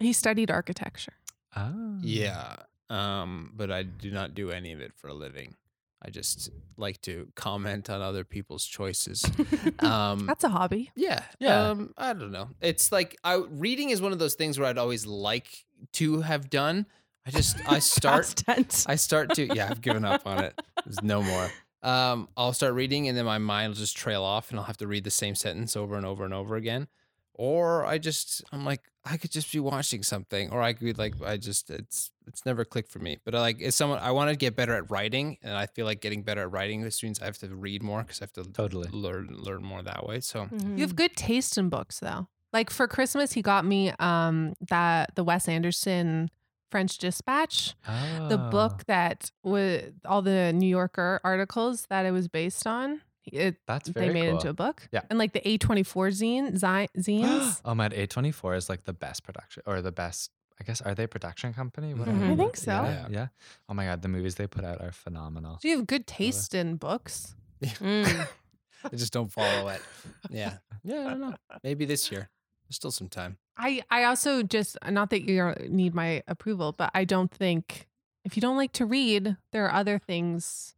[0.00, 1.12] He studied architecture.
[1.54, 1.98] Oh.
[2.02, 2.56] yeah,
[2.90, 5.54] um, but I do not do any of it for a living.
[6.02, 9.24] I just like to comment on other people's choices.
[9.80, 10.90] Um, That's a hobby.
[10.94, 11.22] Yeah.
[11.38, 11.70] Yeah.
[11.70, 12.48] Um, I don't know.
[12.60, 15.64] It's like I reading is one of those things where I'd always like
[15.94, 16.86] to have done.
[17.26, 18.86] I just I start Past tense.
[18.88, 20.60] I start to yeah, I've given up on it.
[20.84, 21.50] There's no more.
[21.82, 24.76] Um, I'll start reading and then my mind will just trail off and I'll have
[24.78, 26.88] to read the same sentence over and over and over again.
[27.34, 30.92] Or I just I'm like I could just be watching something, or I could be
[30.92, 33.18] like I just it's it's never clicked for me.
[33.24, 35.86] But I like it's someone I want to get better at writing, and I feel
[35.86, 38.32] like getting better at writing this means I have to read more because I have
[38.34, 38.88] to Totally.
[38.90, 40.20] learn learn more that way.
[40.20, 40.76] So Mhm.
[40.76, 42.28] You have good taste in books though.
[42.52, 46.30] Like for Christmas he got me um that the Wes Anderson
[46.70, 48.50] French Dispatch, the Oh.
[48.50, 53.00] book that with all the New Yorker articles that it was based on.
[53.26, 54.88] It, That's they very made it into a book.
[54.92, 55.02] Yeah.
[55.10, 57.60] And like the A24 zine, zi- zines.
[57.64, 60.30] oh man, A24 is like the best production or the best
[60.60, 61.94] I guess are they a production company?
[61.94, 62.20] What are Mhm.
[62.20, 62.32] they?
[62.32, 62.72] I think so.
[62.72, 63.28] Yeah, yeah.
[63.68, 65.58] Oh my god, the movies they put out are phenomenal.
[65.62, 67.34] So you have good taste in books.
[67.62, 68.26] Mm.
[68.84, 69.82] I just don't follow it.
[70.30, 70.58] Yeah.
[70.82, 71.34] Yeah, I don't know.
[71.62, 72.30] Maybe this year.
[72.64, 73.36] There's still some time.
[73.58, 77.86] I I also just not that you need my approval, but I don't think
[78.24, 80.74] if you don't like to read, there are other things,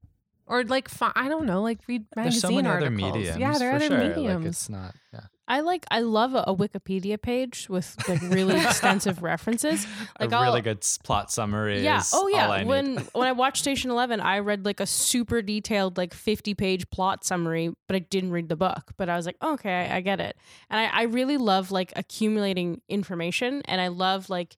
[0.46, 2.86] or like fi- I don't know, like read magazine There's so many articles.
[3.02, 3.38] other mediums.
[3.38, 3.98] yeah, there are other sure.
[3.98, 4.40] mediums.
[4.42, 4.94] Like it's not.
[5.12, 5.20] Yeah.
[5.48, 9.86] I like I love a, a Wikipedia page with like really extensive references.
[10.18, 11.82] Like a I'll- really good plot summary.
[11.82, 12.02] Yeah.
[12.12, 12.48] Oh yeah.
[12.48, 12.64] I.
[12.64, 16.88] When when I watched Station Eleven, I read like a super detailed like fifty page
[16.90, 18.92] plot summary, but I didn't read the book.
[18.96, 20.36] But I was like, okay, I get it.
[20.70, 24.56] And I, I really love like accumulating information, and I love like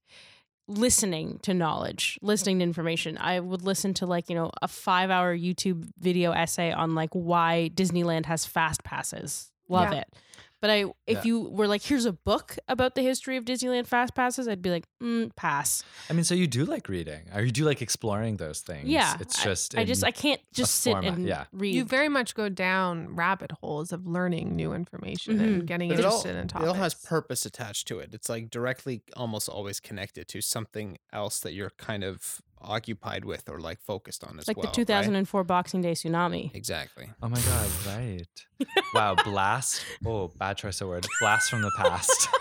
[0.67, 3.19] listening to knowledge, listening to information.
[3.19, 7.11] I would listen to like you know a five hour YouTube video essay on like
[7.13, 9.51] why Disneyland has fast passes.
[9.69, 10.01] Love Yeah.
[10.01, 10.15] it.
[10.65, 11.23] But I, if Yeah.
[11.25, 14.71] you were like, here's a book about the history of Disneyland fast passes, I'd be
[14.71, 15.85] like, mm, pass.
[16.09, 18.89] I mean, so you do like reading, or you do like exploring those things.
[18.89, 19.77] Yeah, it's just.
[19.77, 21.45] I, just I can't just sit format, and yeah.
[21.53, 21.75] read.
[21.75, 25.67] You very much go down rabbit holes of learning new information and Mhm.
[25.67, 26.67] getting But it all, interested in talking.
[26.67, 28.15] it all has purpose attached to it.
[28.15, 33.49] It's like directly almost always connected to something else that you're kind of occupied with
[33.49, 34.63] or like focused on as like well.
[34.63, 34.75] the right?
[34.75, 36.55] 2004 Boxing Day tsunami.
[36.55, 37.11] Exactly.
[37.23, 37.69] Oh my god!
[37.87, 38.27] Right.
[38.95, 39.15] wow.
[39.25, 39.85] Blast.
[40.05, 41.07] Oh, bad choice of word.
[41.21, 42.29] Blast from the past.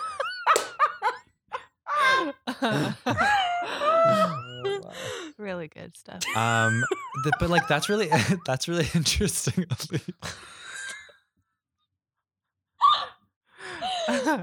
[5.37, 6.23] really good stuff.
[6.35, 6.83] Um,
[7.23, 8.09] the, but like that's really
[8.45, 9.65] that's really interesting.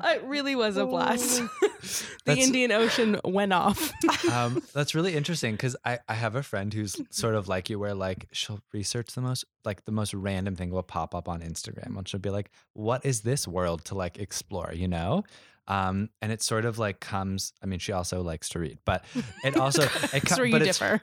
[0.04, 1.38] It really was a blast.
[1.60, 3.92] the That's- Indian Ocean went off.
[4.32, 7.78] um, that's really interesting because I, I have a friend who's sort of like you,
[7.78, 11.40] where like she'll research the most like the most random thing will pop up on
[11.40, 15.24] Instagram, and she'll be like, "What is this world to like explore?" You know.
[15.68, 17.52] Um, and it sort of like comes.
[17.62, 19.04] I mean, she also likes to read, but
[19.44, 21.00] it also it That's co- where you but it's differ.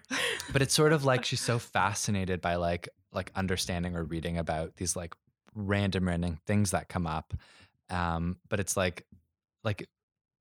[0.52, 4.76] but it's sort of like she's so fascinated by like like understanding or reading about
[4.76, 5.16] these like
[5.56, 7.34] random random things that come up
[7.90, 9.06] um but it's like
[9.64, 9.88] like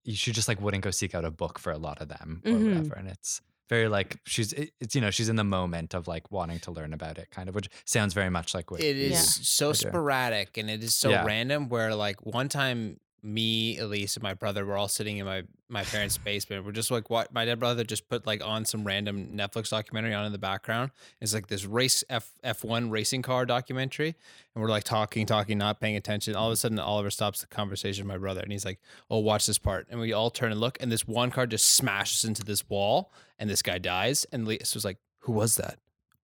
[0.05, 2.43] you should just like wouldn't go seek out a book for a lot of them
[2.45, 2.69] or Mhm.
[2.77, 6.31] whatever and it's very like she's it's you know she's in the moment of like
[6.31, 9.13] wanting to learn about it kind of which sounds very much like what It is
[9.13, 9.19] Yeah.
[9.43, 11.25] so sporadic and it is so Yeah.
[11.25, 15.43] random where like one time me, Elise, and my brother were all sitting in my
[15.69, 16.65] my parents' basement.
[16.65, 20.15] We're just like what my dad brother just put like on some random Netflix documentary
[20.15, 20.93] on in the background.
[21.21, 24.15] It's like this race F F one racing car documentary.
[24.55, 26.37] And we're like talking, talking, not paying attention.
[26.37, 26.61] All of a mm-hmm.
[26.61, 28.79] sudden Oliver stops the conversation with my brother and he's like,
[29.11, 29.89] Oh, watch this part.
[29.91, 33.13] And we all turn and look, and this one car just smashes into this wall
[33.39, 34.25] and this guy dies.
[34.31, 35.79] And Elise was like, Who was that?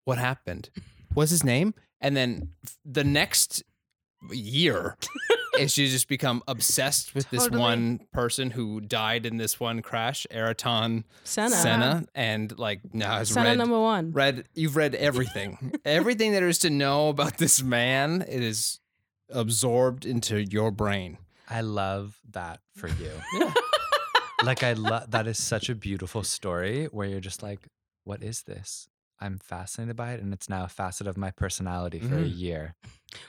[0.05, 0.71] What happened?
[1.15, 1.75] What's his name?
[2.01, 2.51] And then
[2.85, 3.65] the next
[4.31, 4.97] year
[5.59, 10.27] is she's just become obsessed with this one person who died in this one crash,
[10.31, 11.55] Ayrton Senna.
[11.57, 14.13] Senna, and like now has Senna read number one.
[14.13, 18.23] read you've read everything, everything there is to know about this man.
[18.23, 18.81] It is
[19.31, 21.17] absorbed into your brain.
[21.49, 23.11] i love that for you
[24.45, 27.61] like i love that is such a beautiful story where you're just like
[28.05, 28.89] what is this
[29.23, 32.39] i'm fascinated by it and it's now a facet of my personality for a Mhm.
[32.39, 32.75] year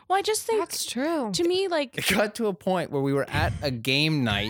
[0.10, 1.32] Well, I just think That's true.
[1.34, 4.50] to me, like It got to a point where we were at a game night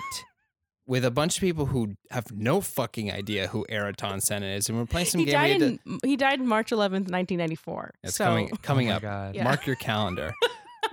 [0.86, 4.78] with a bunch of people who have no fucking idea who Ayrton Senna is, and
[4.78, 5.42] we're playing some he game.
[5.42, 7.94] we died had to- in he died March 11th, 1994.
[8.04, 9.02] It's so coming coming Oh up.
[9.02, 9.36] God.
[9.36, 9.44] Yeah.
[9.44, 10.34] Mark your calendar.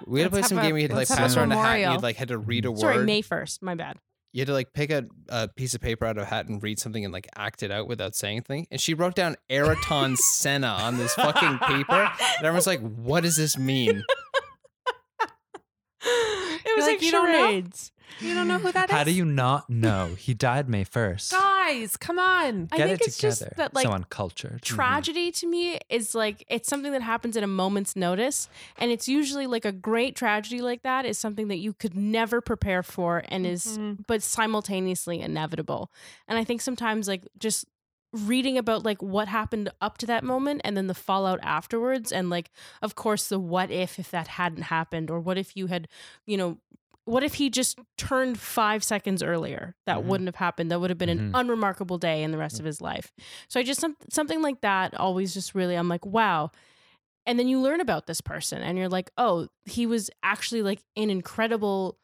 [0.07, 0.75] We had to play some have a- game.
[0.77, 1.61] We had to like let's pass a around a hat.
[1.65, 1.93] and memorial.
[1.95, 2.81] You like had to read a word.
[2.81, 3.61] sorry, May 1st.
[3.61, 3.97] My bad.
[4.33, 6.63] You had to like pick a, a piece of paper out of a hat and
[6.63, 8.67] read something and like act it out without saying anything.
[8.71, 12.11] And she wrote down Ayrton Senna on this fucking paper.
[12.39, 14.05] And everyone's like, "What does this mean?"
[16.71, 17.71] It was like, like, "You don't know?"
[18.21, 18.95] You don't know who that is?
[18.97, 22.69] how do you not know he died may 1st Guys, come on.
[22.73, 26.15] I get think it it's together just that like so uncultured tragedy to me is
[26.15, 28.49] like it's something that happens at a moment's notice
[28.79, 32.41] and it's usually like a great tragedy like that is something that you could never
[32.43, 34.05] prepare for and is Mhm.
[34.07, 35.91] but simultaneously inevitable
[36.29, 37.65] and i think sometimes like just
[38.13, 42.29] reading about like what happened up to that moment and then the fallout afterwards and
[42.29, 42.51] like
[42.83, 45.87] of course the what if if that hadn't happened or what if you had
[46.27, 46.59] you know
[47.05, 50.05] what if he just turned five seconds earlier that Mhm.
[50.05, 51.39] wouldn't have happened that would have been an Mhm.
[51.39, 53.13] unremarkable day in the rest of his life
[53.49, 56.51] so I just some, something like that always just really I'm like wow.
[57.27, 60.83] And then you learn about this person and you're like, "Oh, he was actually like
[60.97, 61.99] an incredible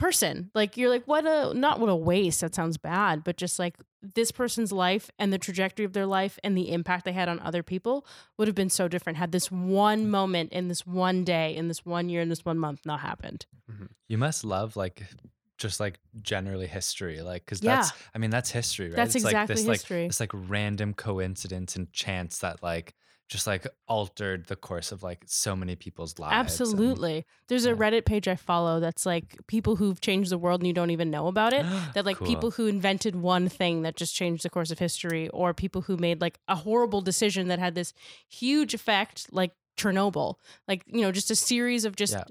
[0.00, 2.40] person." Like you're like, "What a not what a waste.
[2.40, 6.38] That sounds bad, but just like this person's life and the trajectory of their life
[6.42, 8.06] and the impact they had on other people
[8.38, 10.10] would have been so different had this one mm-hmm.
[10.10, 13.46] moment in this one day in this one year in this one month not happened."
[13.70, 13.86] Mm-hmm.
[14.08, 15.02] You must love like
[15.60, 17.76] just like generally history, like because Yeah.
[17.76, 18.96] that's I mean that's history, right?
[18.96, 20.02] That's it's exactly like this history.
[20.02, 22.94] like this like random coincidence and chance that like
[23.30, 26.32] just like altered the course of like so many people's lives.
[26.32, 27.24] and- Absolutely.
[27.48, 27.70] There's a.
[27.74, 31.10] Reddit page I follow that's like people who've changed the world and you don't even
[31.10, 31.64] know about it.
[31.94, 32.26] that like Cool.
[32.26, 35.96] people who invented one thing that just changed the course of history or people who
[35.96, 37.94] made like a horrible decision that had this
[38.28, 40.34] huge effect like Chernobyl
[40.68, 42.24] like you know just a series of just Yeah.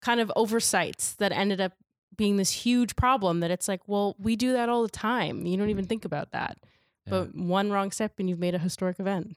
[0.00, 1.72] kind of oversights that ended up
[2.16, 5.44] being this huge problem that it's like, well, we do that all the time.
[5.46, 5.88] You don't even mm.
[5.88, 6.58] think about that.
[7.06, 7.10] Yeah.
[7.10, 9.36] But one wrong step and you've made a historic event.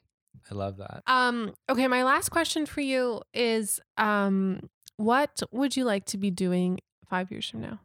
[0.49, 1.03] I love that.
[1.07, 6.31] Um, okay, my last question for you is um, what would you like to be
[6.31, 7.80] doing five years from now?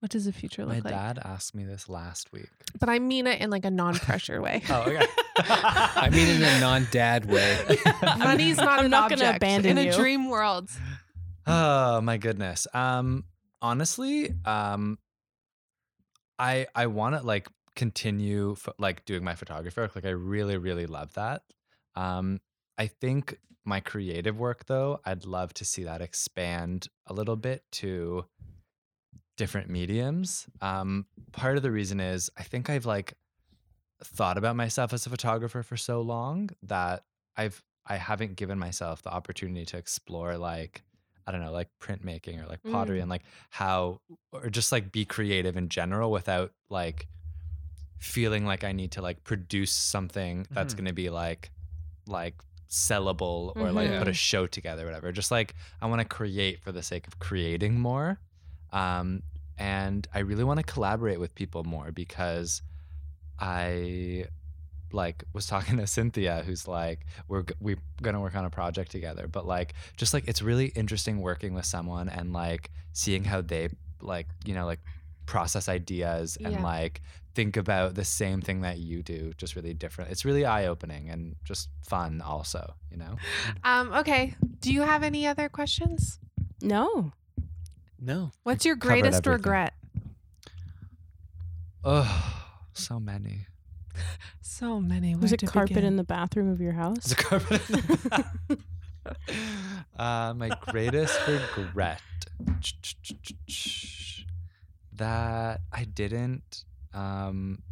[0.00, 0.94] What does the future My look like?
[0.94, 2.50] My dad asked me this last week.
[2.78, 4.62] But I mean it in like a non-pressure way.
[4.70, 5.04] Oh, okay.
[5.38, 7.58] I mean, in a non-dad way.
[8.18, 9.90] Money's not I'm an not gonna object abandon in you.
[9.92, 10.70] a dream world.
[11.48, 12.68] Oh my goodness.
[12.72, 13.24] Um
[13.60, 14.98] honestly, um
[16.38, 19.96] I I want to like continue pho- like doing my photography work.
[19.96, 21.42] Like I really really love that.
[21.98, 22.40] Um
[22.78, 27.64] I think my creative work though, I'd love to see that expand a little bit
[27.80, 28.24] to
[29.36, 30.46] different mediums.
[30.60, 33.14] Um part of the reason is I think I've like
[34.02, 37.04] thought about myself as a photographer for so long that
[37.36, 40.82] I've I haven't given myself the opportunity to explore like
[41.26, 43.02] I don't know, like printmaking or like pottery Mm.
[43.02, 44.00] and like how
[44.32, 47.06] or just like be creative in general without like
[47.98, 50.76] feeling like I need to like produce something that's Mhm.
[50.78, 51.50] going to be like
[52.08, 52.34] like
[52.68, 53.98] sellable or like Mhm.
[53.98, 55.10] put a show together whatever.
[55.12, 58.18] Just like I want to create for the sake of creating more.
[58.72, 59.22] Um
[59.58, 62.62] and I really want to collaborate with people more because
[63.38, 64.26] I
[64.92, 68.90] like was talking to Cynthia who's like we're we're going to work on a project
[68.90, 73.40] together but like just like it's really interesting working with someone and like seeing how
[73.42, 73.68] they
[74.00, 74.80] like you know like
[75.28, 76.62] process ideas and Yeah.
[76.62, 77.02] like
[77.34, 81.10] think about the same thing that you do just really different it's really eye opening
[81.10, 83.14] and just fun also you know
[83.62, 84.34] Um, okay.
[84.60, 86.18] Do you have any other questions?
[86.62, 87.12] No.
[88.00, 88.32] No.
[88.42, 89.74] What's your greatest regret?
[91.84, 93.46] oh so many
[94.40, 95.14] So many.
[95.14, 95.84] Was Where it to carpet begin?
[95.84, 97.04] in the bathroom of your house?
[97.04, 98.58] The carpet in the
[100.02, 102.00] uh, my greatest regret
[104.98, 106.64] that I didn't
[106.94, 107.62] um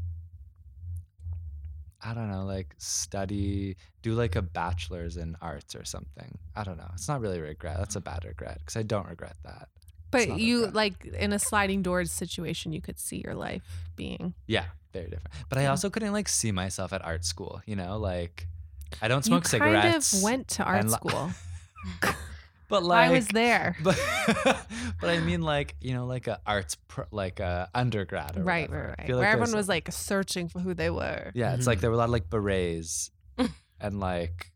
[2.02, 6.38] I don't know, like study, do like a bachelor's in arts or something.
[6.54, 6.88] I don't know.
[6.92, 7.78] It's not really a regret.
[7.78, 9.68] That's a bad regret because I don't regret that.
[10.12, 10.74] But you regret.
[10.74, 13.64] like in a sliding doors situation, you could see your life
[13.96, 14.34] being.
[14.46, 15.34] Yeah, very different.
[15.48, 18.46] But I also couldn't like see myself at art school, you know, like
[19.02, 20.12] I don't smoke you kind cigarettes.
[20.12, 21.30] of went to art li- school.
[22.68, 23.76] but like I was there.
[23.82, 23.98] but
[25.00, 28.68] but I mean like you know like a arts pro, like a undergrad or Right,
[28.68, 28.88] whatever.
[28.88, 29.06] right, right.
[29.06, 31.30] feel Where everyone was like searching for who they were.
[31.34, 31.80] yeah it's like Mhm.
[31.82, 33.10] there were a lot of like berets
[33.80, 34.50] and like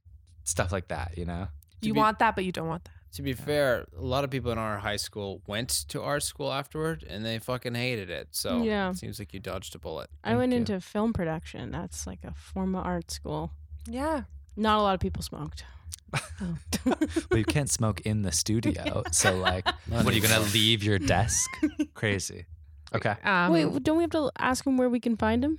[0.44, 1.48] stuff like that you know
[1.82, 2.92] You be- want that, but you don't want that.
[3.14, 6.52] To be fair, a lot of people in our high school went to art school
[6.52, 8.28] afterward, and they fucking hated it.
[8.30, 8.90] So Yeah.
[8.90, 10.08] it seems like you dodged a bullet.
[10.22, 10.58] I went you.
[10.58, 11.72] into film production.
[11.72, 13.50] That's like a form of art school.
[13.86, 14.24] Yeah.
[14.56, 15.64] Not a lot of people smoked.
[16.84, 20.82] but you can't smoke in the studio so like Not what are you gonna leave
[20.82, 21.48] your desk
[21.94, 22.46] crazy
[22.94, 25.58] okay Um, Wait, don't we have to ask him where we can find him?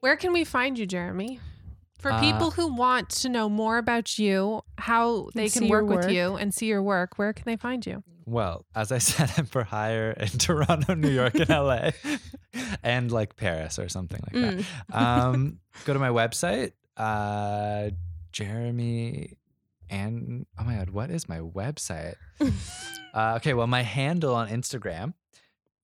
[0.00, 1.40] where can we find you, Jeremy?
[1.98, 5.86] For Uh, people who want to know more about you, how they can see work
[5.86, 6.10] with work.
[6.10, 8.02] you and see your work, where can they find you?
[8.28, 11.90] well as i said i'm for hire in toronto new york and la
[12.82, 14.96] and like paris or something like that Mm.
[15.00, 17.90] um, go to my website, uh,
[18.32, 19.38] Jeremy,
[19.90, 22.14] and oh my god, what is my website?
[23.14, 25.14] uh, okay, well, my handle on Instagram,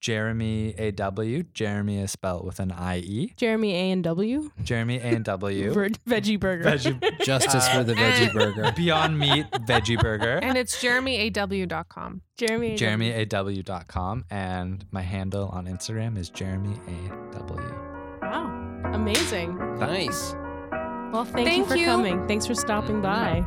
[0.01, 1.43] Jeremy AW.
[1.55, 3.33] Jeremy is spelled with an I E.
[3.37, 4.51] Jeremy A and W.
[4.65, 5.73] Jeremy A and W.
[5.75, 6.65] Vir- veggie burger.
[6.65, 8.73] Veggie- Justice for the Uh, veggie burger.
[8.75, 10.41] Beyond Meat Veggie Burger.
[10.43, 12.23] And it's jeremyaw.com.
[12.37, 12.73] Jeremy.
[13.13, 13.63] A W.
[13.63, 14.25] JeremyAW.com.
[14.31, 16.77] And my handle on Instagram is Jeremy
[17.37, 18.19] AW.
[18.23, 18.91] Wow.
[18.93, 19.57] Amazing.
[19.79, 20.35] Nice.
[21.13, 21.85] Well, thank, you for you.
[21.87, 22.27] coming.
[22.27, 23.47] Thanks for stopping by.